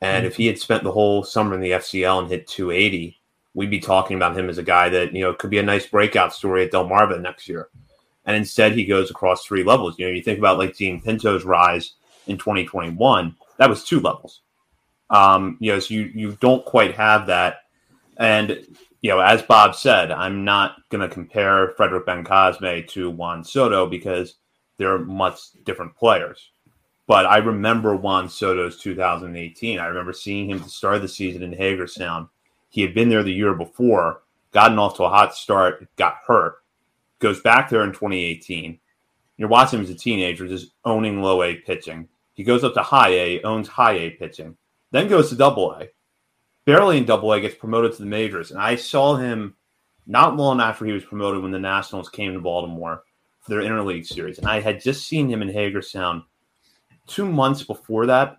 [0.02, 3.20] and if he had spent the whole summer in the FCL and hit 280,
[3.54, 5.86] we'd be talking about him as a guy that, you know, could be a nice
[5.86, 7.70] breakout story at Del Delmarva next year.
[8.26, 9.98] And instead, he goes across three levels.
[9.98, 11.94] You know, you think about like Jean Pinto's rise
[12.28, 14.42] in 2021, that was two levels.
[15.10, 17.62] Um, you know, so you, you don't quite have that.
[18.18, 18.66] And,
[19.02, 23.88] you know, as Bob said, I'm not going to compare Frederick Bencosme to Juan Soto
[23.88, 24.36] because
[24.78, 26.52] they're much different players.
[27.08, 29.80] But I remember Juan Soto's 2018.
[29.80, 32.30] I remember seeing him to start the season in Hagerstown.
[32.70, 34.22] He had been there the year before,
[34.52, 36.56] gotten off to a hot start, got hurt,
[37.20, 38.80] goes back there in 2018.
[39.38, 42.08] You're watching him as a teenager, just owning low A pitching.
[42.34, 44.56] He goes up to high A, owns high A pitching,
[44.92, 45.90] then goes to double A.
[46.66, 48.52] Barely in double A, gets promoted to the majors.
[48.52, 49.56] And I saw him
[50.08, 53.04] not long after he was promoted when the Nationals came to Baltimore
[53.42, 54.38] for their interleague series.
[54.38, 56.24] And I had just seen him in Hagerstown
[57.12, 58.38] two months before that,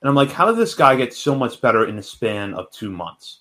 [0.00, 2.70] And I'm like, how did this guy get so much better in the span of
[2.70, 3.40] two months?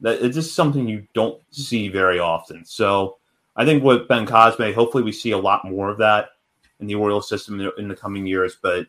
[0.00, 2.64] That it's just something you don't see very often.
[2.64, 3.18] So
[3.56, 6.30] I think with Bencosme, hopefully we see a lot more of that
[6.78, 8.86] in the Orioles system in the coming years, but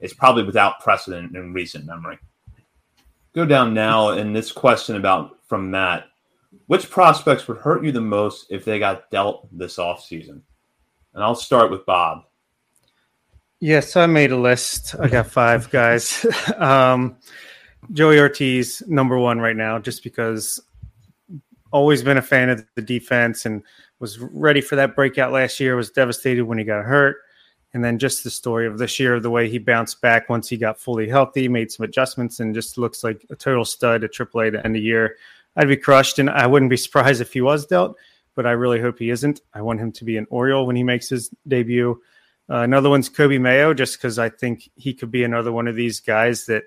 [0.00, 2.18] it's probably without precedent in recent memory.
[3.32, 6.10] Go down now, and this question about from Matt
[6.66, 10.40] which prospects would hurt you the most if they got dealt this offseason?
[11.14, 12.24] And I'll start with Bob.
[13.60, 14.94] Yes, so I made a list.
[14.98, 16.24] I got five guys.
[16.56, 17.16] um,
[17.92, 20.60] Joey Ortiz, number one right now, just because
[21.70, 23.62] always been a fan of the defense and
[24.00, 25.76] was ready for that breakout last year.
[25.76, 27.18] Was devastated when he got hurt,
[27.74, 30.56] and then just the story of this year, the way he bounced back once he
[30.56, 34.52] got fully healthy, made some adjustments, and just looks like a total stud at AAA
[34.52, 35.16] to end the year.
[35.56, 37.96] I'd be crushed, and I wouldn't be surprised if he was dealt,
[38.34, 39.42] but I really hope he isn't.
[39.52, 42.00] I want him to be an Oriole when he makes his debut.
[42.50, 45.76] Uh, another one's Coby Mayo, just because I think he could be another one of
[45.76, 46.64] these guys that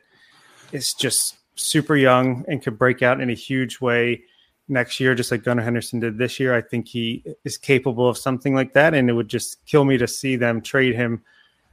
[0.72, 4.24] is just super young and could break out in a huge way
[4.70, 6.56] next year, just like Gunnar Henderson did this year.
[6.56, 9.98] I think he is capable of something like that, and it would just kill me
[9.98, 11.22] to see them trade him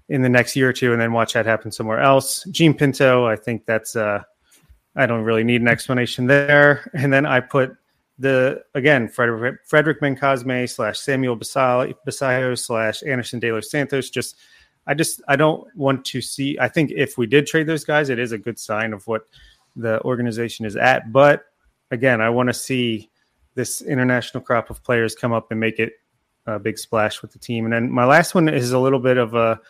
[0.09, 2.43] in the next year or two and then watch that happen somewhere else.
[2.51, 4.23] Jean Pinto, I think that's uh,
[4.97, 6.91] I don't really need an explanation there.
[6.95, 7.77] And then I put
[8.21, 14.11] the again Frederick Frederick Bencosme slash Samuel Basallo slash Anderson De Los Santos.
[14.11, 14.37] Just
[14.87, 16.57] I just I don't want to see.
[16.61, 19.27] I think if we did trade those guys, it is a good sign of what
[19.75, 21.11] the organization is at.
[21.13, 21.47] But
[21.91, 23.11] again, I want to see
[23.55, 25.95] this international crop of players come up and make it
[26.47, 27.65] a big splash with the team.
[27.65, 29.61] And then my last one is a little bit of a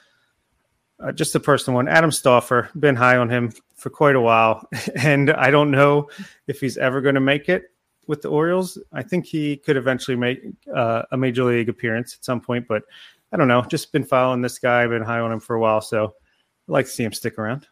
[0.98, 1.88] uh, just a personal one.
[1.88, 6.10] Adam Stauffer, been high on him for quite a while, and I don't know
[6.48, 7.70] if he's ever going to make it
[8.06, 8.78] with the Orioles.
[8.92, 10.40] I think he could eventually make
[10.74, 12.82] uh, a major league appearance at some point, but
[13.32, 13.62] I don't know.
[13.62, 16.86] Just been following this guy, been high on him for a while, so I'd like
[16.86, 17.66] to see him stick around.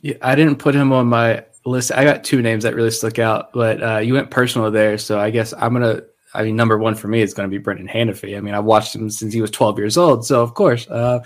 [0.00, 1.92] Yeah, I didn't put him on my list.
[1.92, 5.18] I got two names that really stuck out, but uh, you went personal there, so
[5.18, 6.02] I guess I'm gonna.
[6.36, 8.36] I mean, number one for me is going to be Brenan Hanifee.
[8.36, 11.20] I mean, I've watched him since he was 12 years old, so of course, uh,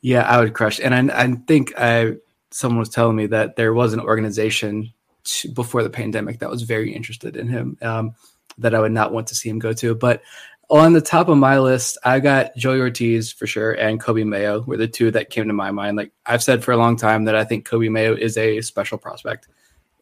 [0.00, 0.80] yeah, I would crush.
[0.80, 2.14] And I, I think I
[2.50, 4.92] someone was telling me that there was an organization
[5.28, 8.14] to, before the pandemic that was very interested in him um,
[8.58, 9.94] that I would not want to see him go to.
[9.94, 10.22] But
[10.70, 14.62] on the top of my list, I got Joey Ortiz for sure and Coby Mayo
[14.62, 15.96] were the two that came to my mind.
[15.96, 18.98] Like I've said for a long time that I think Coby Mayo is a special
[18.98, 19.48] prospect.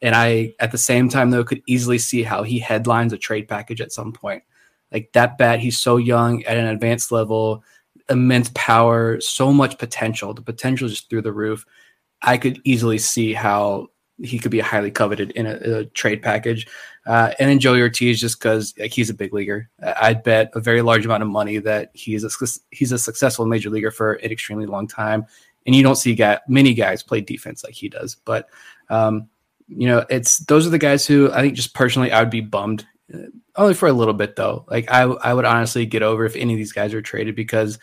[0.03, 3.49] And I, at the same time, though, could easily see how he headlines a trade
[3.49, 4.43] package at some point.
[4.93, 7.65] Like that bat, he's so young at an advanced level,
[8.09, 10.35] immense power, so much potential.
[10.35, 11.65] The potential is through the roof.
[12.23, 13.89] I could easily see how
[14.23, 16.67] he could be highly coveted in a, a trade package.
[17.07, 19.69] Uh, and then Joey Ortiz, just because like, he's a big leaguer,
[20.01, 22.31] I'd bet a very large amount of money that he's a
[22.71, 25.27] he's a successful major leaguer for an extremely long time.
[25.67, 28.17] And you don't see guy, many guys play defense like he does.
[28.25, 28.49] But
[28.89, 29.29] um,
[29.69, 32.41] you know, it's those are the guys who I think just personally I would be
[32.41, 33.19] bummed uh,
[33.57, 34.65] only for a little bit though.
[34.69, 37.79] Like I I would honestly get over if any of these guys are traded because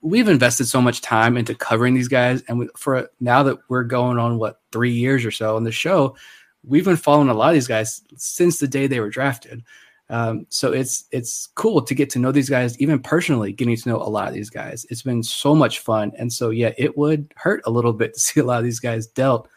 [0.00, 3.84] we've invested so much time into covering these guys, and we, for now that we're
[3.84, 6.16] going on what three years or so on the show,
[6.64, 9.62] we've been following a lot of these guys since the day they were drafted.
[10.10, 13.88] Um, so it's it's cool to get to know these guys, even personally, getting to
[13.88, 14.84] know a lot of these guys.
[14.90, 18.20] It's been so much fun, and so yeah, it would hurt a little bit to
[18.20, 19.48] see a lot of these guys dealt.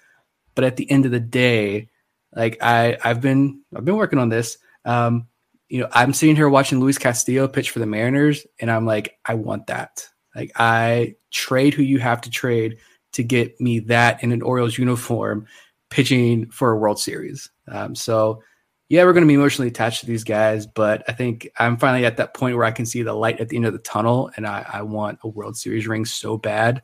[0.54, 1.90] But at the end of the day,
[2.34, 4.58] like I I've been I've been working on this.
[4.86, 5.28] Um,
[5.70, 9.18] you know, I'm sitting here watching Luis Castillo pitch for the Mariners, and I'm like,
[9.26, 10.08] I want that.
[10.36, 12.78] Like, I trade who you have to trade
[13.14, 15.48] to get me that in an Orioles uniform
[15.90, 17.50] pitching for a World Series.
[17.68, 18.44] Um, so,
[18.90, 22.06] yeah, we're going to be emotionally attached to these guys, but I think I'm finally
[22.06, 24.30] at that point where I can see the light at the end of the tunnel,
[24.36, 26.84] and I, I want a World Series ring so bad.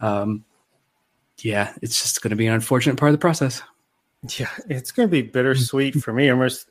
[0.00, 0.44] Um,
[1.38, 3.62] yeah, it's just going to be an unfortunate part of the process.
[4.36, 6.28] Yeah, it's going to be bittersweet for me.
[6.28, 6.68] Almost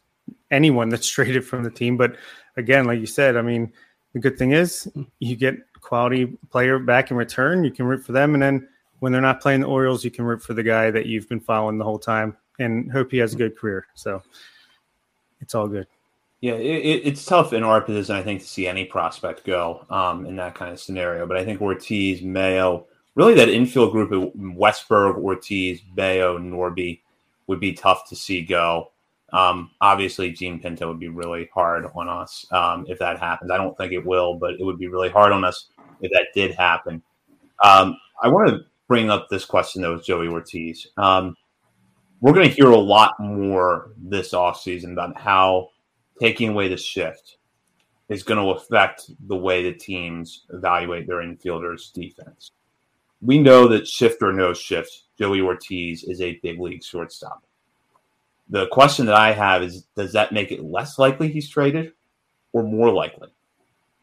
[0.51, 1.97] anyone that's traded from the team.
[1.97, 2.15] But
[2.55, 3.71] again, like you said, I mean,
[4.13, 7.63] the good thing is you get quality player back in return.
[7.63, 8.67] You can root for them, and then
[8.99, 11.39] when they're not playing the Orioles, you can root for the guy that you've been
[11.39, 13.85] following the whole time and hope he has a good career.
[13.93, 14.21] So
[15.39, 15.87] it's all good.
[16.41, 20.25] Yeah, it, it's tough in our position, I think, to see any prospect go um,
[20.25, 21.25] in that kind of scenario.
[21.25, 27.01] But I think Ortiz, Mayo, really that infield group of Westburg, Ortiz, Mayo, Norby
[27.47, 28.91] would be tough to see go.
[29.33, 33.51] Um, obviously, Jean Pinto would be really hard on us um, if that happens.
[33.51, 35.69] I don't think it will, but it would be really hard on us
[36.01, 37.01] if that did happen.
[37.63, 40.87] Um, I want to bring up this question, though, with Joey Ortiz.
[40.97, 41.35] Um,
[42.21, 45.69] we're going to hear a lot more this offseason about how
[46.19, 47.37] taking away the shift
[48.09, 52.51] is going to affect the way the teams evaluate their infielders' defense.
[53.21, 57.43] We know that shift or no shift, Joey Ortiz is a big league shortstop.
[58.49, 61.93] The question that I have is does that make it less likely he's traded
[62.53, 63.29] or more likely?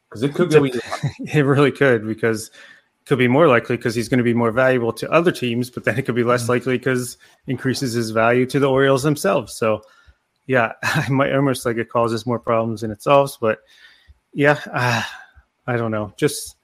[0.08, 0.80] Because it could go either.
[1.18, 4.52] it really could because it could be more likely because he's going to be more
[4.52, 6.52] valuable to other teams, but then it could be less mm-hmm.
[6.52, 7.16] likely because
[7.46, 9.54] increases his value to the Orioles themselves.
[9.54, 9.82] So,
[10.46, 13.38] yeah, I might almost like it causes more problems than it solves.
[13.40, 13.60] But
[14.32, 15.02] yeah, uh,
[15.66, 16.12] I don't know.
[16.16, 16.56] Just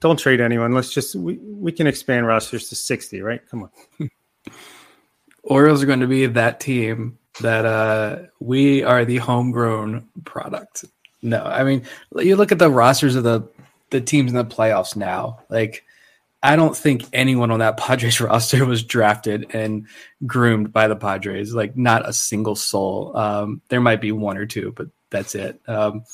[0.00, 0.72] don't trade anyone.
[0.72, 3.40] Let's just we, we can expand rosters to sixty, right?
[3.50, 3.70] Come
[4.00, 4.10] on.
[5.46, 10.84] Orioles are going to be that team that uh, we are the homegrown product.
[11.22, 11.84] No, I mean
[12.16, 13.48] you look at the rosters of the
[13.90, 15.40] the teams in the playoffs now.
[15.48, 15.84] Like,
[16.42, 19.86] I don't think anyone on that Padres roster was drafted and
[20.26, 21.54] groomed by the Padres.
[21.54, 23.16] Like, not a single soul.
[23.16, 25.60] Um, there might be one or two, but that's it.
[25.66, 26.04] Um,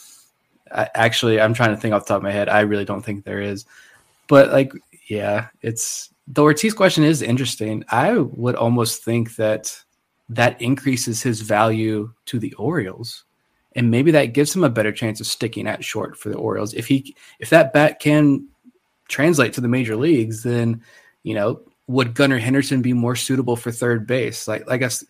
[0.71, 2.49] I, actually, I'm trying to think off the top of my head.
[2.49, 3.67] I really don't think there is.
[4.29, 4.73] But like,
[5.09, 7.85] yeah, it's the Ortiz question is interesting.
[7.91, 9.77] I would almost think that
[10.29, 13.25] that increases his value to the Orioles
[13.75, 16.75] and maybe that gives him a better chance of sticking at short for the Orioles.
[16.75, 18.47] If he if that bat can
[19.09, 20.83] translate to the major leagues, then
[21.23, 24.47] you know would Gunnar Henderson be more suitable for third base?
[24.47, 25.05] Like I guess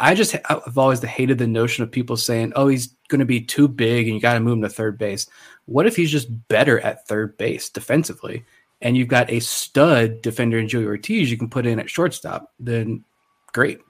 [0.00, 3.40] I just I've always hated the notion of people saying, "Oh, he's going to be
[3.40, 5.26] too big and you got to move him to third base."
[5.66, 8.44] What if he's just better at third base defensively,
[8.82, 12.52] and you've got a stud defender in Joey Ortiz you can put in at shortstop?
[12.60, 13.04] Then
[13.52, 13.80] great.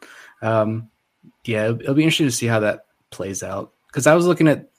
[0.43, 0.91] Um,
[1.45, 4.49] yeah, it'll, it'll be interesting to see how that plays out because I was looking
[4.49, 4.71] at,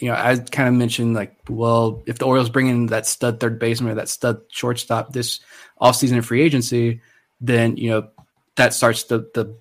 [0.00, 3.40] you know, I kind of mentioned like, well, if the Orioles bring in that stud
[3.40, 5.40] third baseman or that stud shortstop this
[5.80, 7.00] offseason in free agency,
[7.40, 8.08] then you know
[8.56, 9.54] that starts the the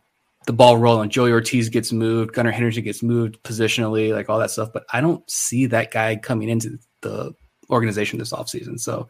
[0.48, 1.10] the ball rolling.
[1.10, 4.72] Joey Ortiz gets moved, Gunnar Henderson gets moved positionally, like all that stuff.
[4.74, 7.34] But I don't see that guy coming into the
[7.70, 8.80] organization this offseason.
[8.80, 9.10] So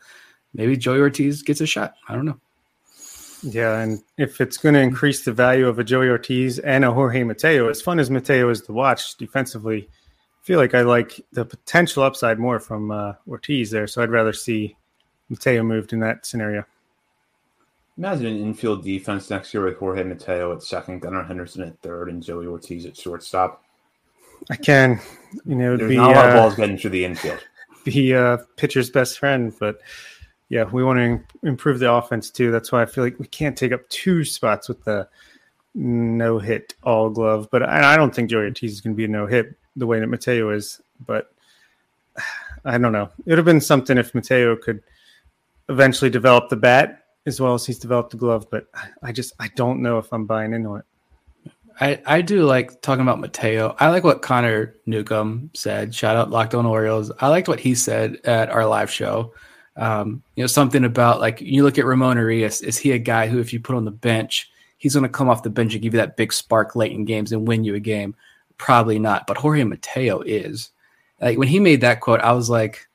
[0.54, 1.96] maybe Joey Ortiz gets a shot.
[2.08, 2.40] I don't know.
[3.44, 6.92] Yeah, and if it's going to increase the value of a Joey Ortiz and a
[6.92, 11.20] Jorge Mateo, as fun as Mateo is to watch defensively, I feel like I like
[11.34, 13.88] the potential upside more from uh, Ortiz there.
[13.88, 14.76] So I'd rather see
[15.30, 16.66] Mateo moved in that scenario.
[17.98, 22.10] Imagine an infield defense next year with Jorge Mateo at second, Gunnar Henderson at third,
[22.10, 23.64] and Joey Ortiz at shortstop.
[24.50, 25.00] I can,
[25.46, 27.40] you know, there's be, not a lot of uh, balls getting through the infield.
[27.84, 29.82] Be a pitcher's best friend, but
[30.52, 32.52] yeah, we want to improve the offense too.
[32.52, 35.08] That's why I feel like we can't take up two spots with the
[35.74, 37.48] no hit all glove.
[37.50, 39.88] But I, I don't think Joey Ortiz is going to be a no hit the
[39.88, 40.82] way that Mateo is.
[41.06, 41.34] But
[42.66, 43.10] I don't know.
[43.20, 44.84] It would have been something if Mateo could
[45.70, 48.48] eventually develop the bat as well as he's developed the glove.
[48.52, 48.68] But
[49.02, 50.86] I just I don't know if I'm buying into it.
[51.80, 53.74] I, I do like talking about Mateo.
[53.80, 55.96] I like what Connor Newcomb said.
[55.96, 57.10] Shout out Locked On Orioles.
[57.22, 59.34] I liked what he said at our live show
[59.82, 62.62] um, you know, something about like you look at Ramon Urias.
[62.62, 65.28] Is he a guy who, if you put on the bench, he's going to come
[65.28, 67.74] off the bench and give you that big spark late in games and win you
[67.74, 68.16] a game?
[68.60, 69.26] Probably not.
[69.26, 70.70] But Jorge Mateo is.
[71.20, 72.88] Like when he made that quote, I was like,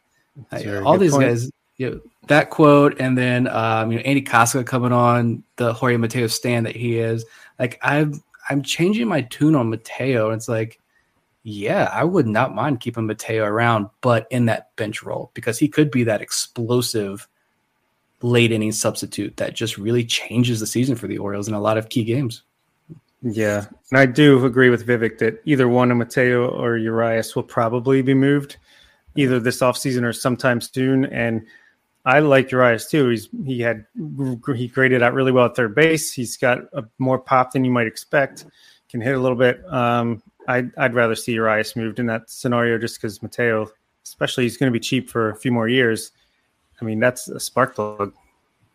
[0.85, 1.27] all these point.
[1.27, 1.51] guys.
[1.77, 5.97] You know, that quote, and then um, you know Andy Kostka coming on the Jorge
[5.97, 7.25] Mateo stand that he is.
[7.59, 10.31] Like I'm, I'm changing my tune on Mateo.
[10.31, 10.79] It's like
[11.49, 15.69] yeah, I would not mind keeping Mateo around, but in that bench role because he
[15.69, 17.29] could be that explosive
[18.21, 21.79] late inning substitute that just really changes the season for the Orioles in a lot
[21.79, 22.43] of key games.
[23.23, 27.45] Yeah, and I do agree with Vivek that either one of Mateo or Urias will
[27.45, 28.57] probably be moved
[29.15, 31.05] either this offseason or sometime soon.
[31.05, 31.47] And
[32.05, 33.11] I like Urias too.
[33.11, 33.87] He's he had
[34.57, 36.13] he graded out really well at third base.
[36.13, 38.47] He's got a more pop than you might expect.
[38.91, 39.65] Can hit a little bit.
[39.73, 43.69] Um, I'd, I'd rather see Urias moved in that scenario just because Mateo,
[44.05, 46.13] especially he's going to be cheap for a few more years.
[46.81, 48.13] I mean, that's a spark plug.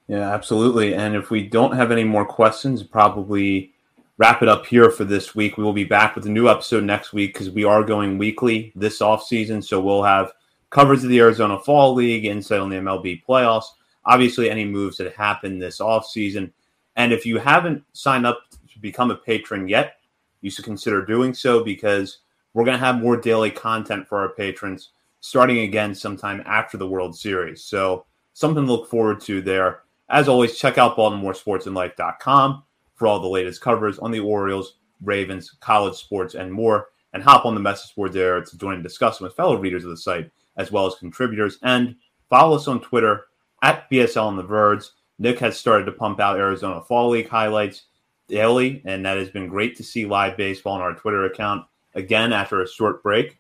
[0.08, 0.94] Yeah, absolutely.
[0.96, 3.74] And if we don't have any more questions, probably
[4.18, 5.58] wrap it up here for this week.
[5.58, 8.72] We will be back with a new episode next week because we are going weekly
[8.76, 9.62] this off season.
[9.62, 10.32] So we'll have
[10.70, 13.66] coverage of the Arizona Fall League, insight on the MLB playoffs,
[14.06, 16.52] obviously any moves that happen this off season.
[16.96, 18.42] And if you haven't signed up
[18.74, 19.98] to become a patron yet,
[20.42, 22.20] you should consider doing so because
[22.54, 24.90] we're going to have more daily content for our patrons
[25.22, 27.64] starting again sometime after the World Series.
[27.64, 29.84] So, something to look forward to there.
[30.10, 32.64] As always, check out BaltimoreSportsAndLife.com
[32.96, 36.90] for all the latest covers on the Orioles, Ravens, college sports, and more.
[37.14, 39.90] And hop on the message board there to join and discuss with fellow readers of
[39.90, 41.58] the site, as well as contributors.
[41.62, 41.96] And
[42.30, 43.26] follow us on Twitter
[43.62, 44.86] at BSL on the Verge.
[45.20, 47.84] Nick has started to pump out Arizona Fall League highlights
[48.32, 52.34] daily, and that has been great to see live baseball on our Twitter account again
[52.34, 53.38] after a short break.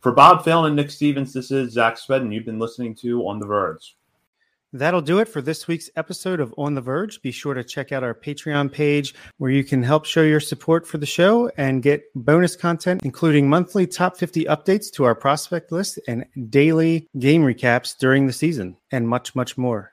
[0.00, 2.32] For Bob Phelan and Nick Stevens, this is Zach Spedden.
[2.32, 3.96] You've been listening to On the Verge.
[4.72, 7.22] That'll do it for this week's episode of On the Verge.
[7.22, 10.86] Be sure to check out our Patreon page where you can help show your support
[10.86, 15.72] for the show and get bonus content, including monthly top 50 updates to our prospect
[15.72, 19.92] list and daily game recaps during the season, and much, much more.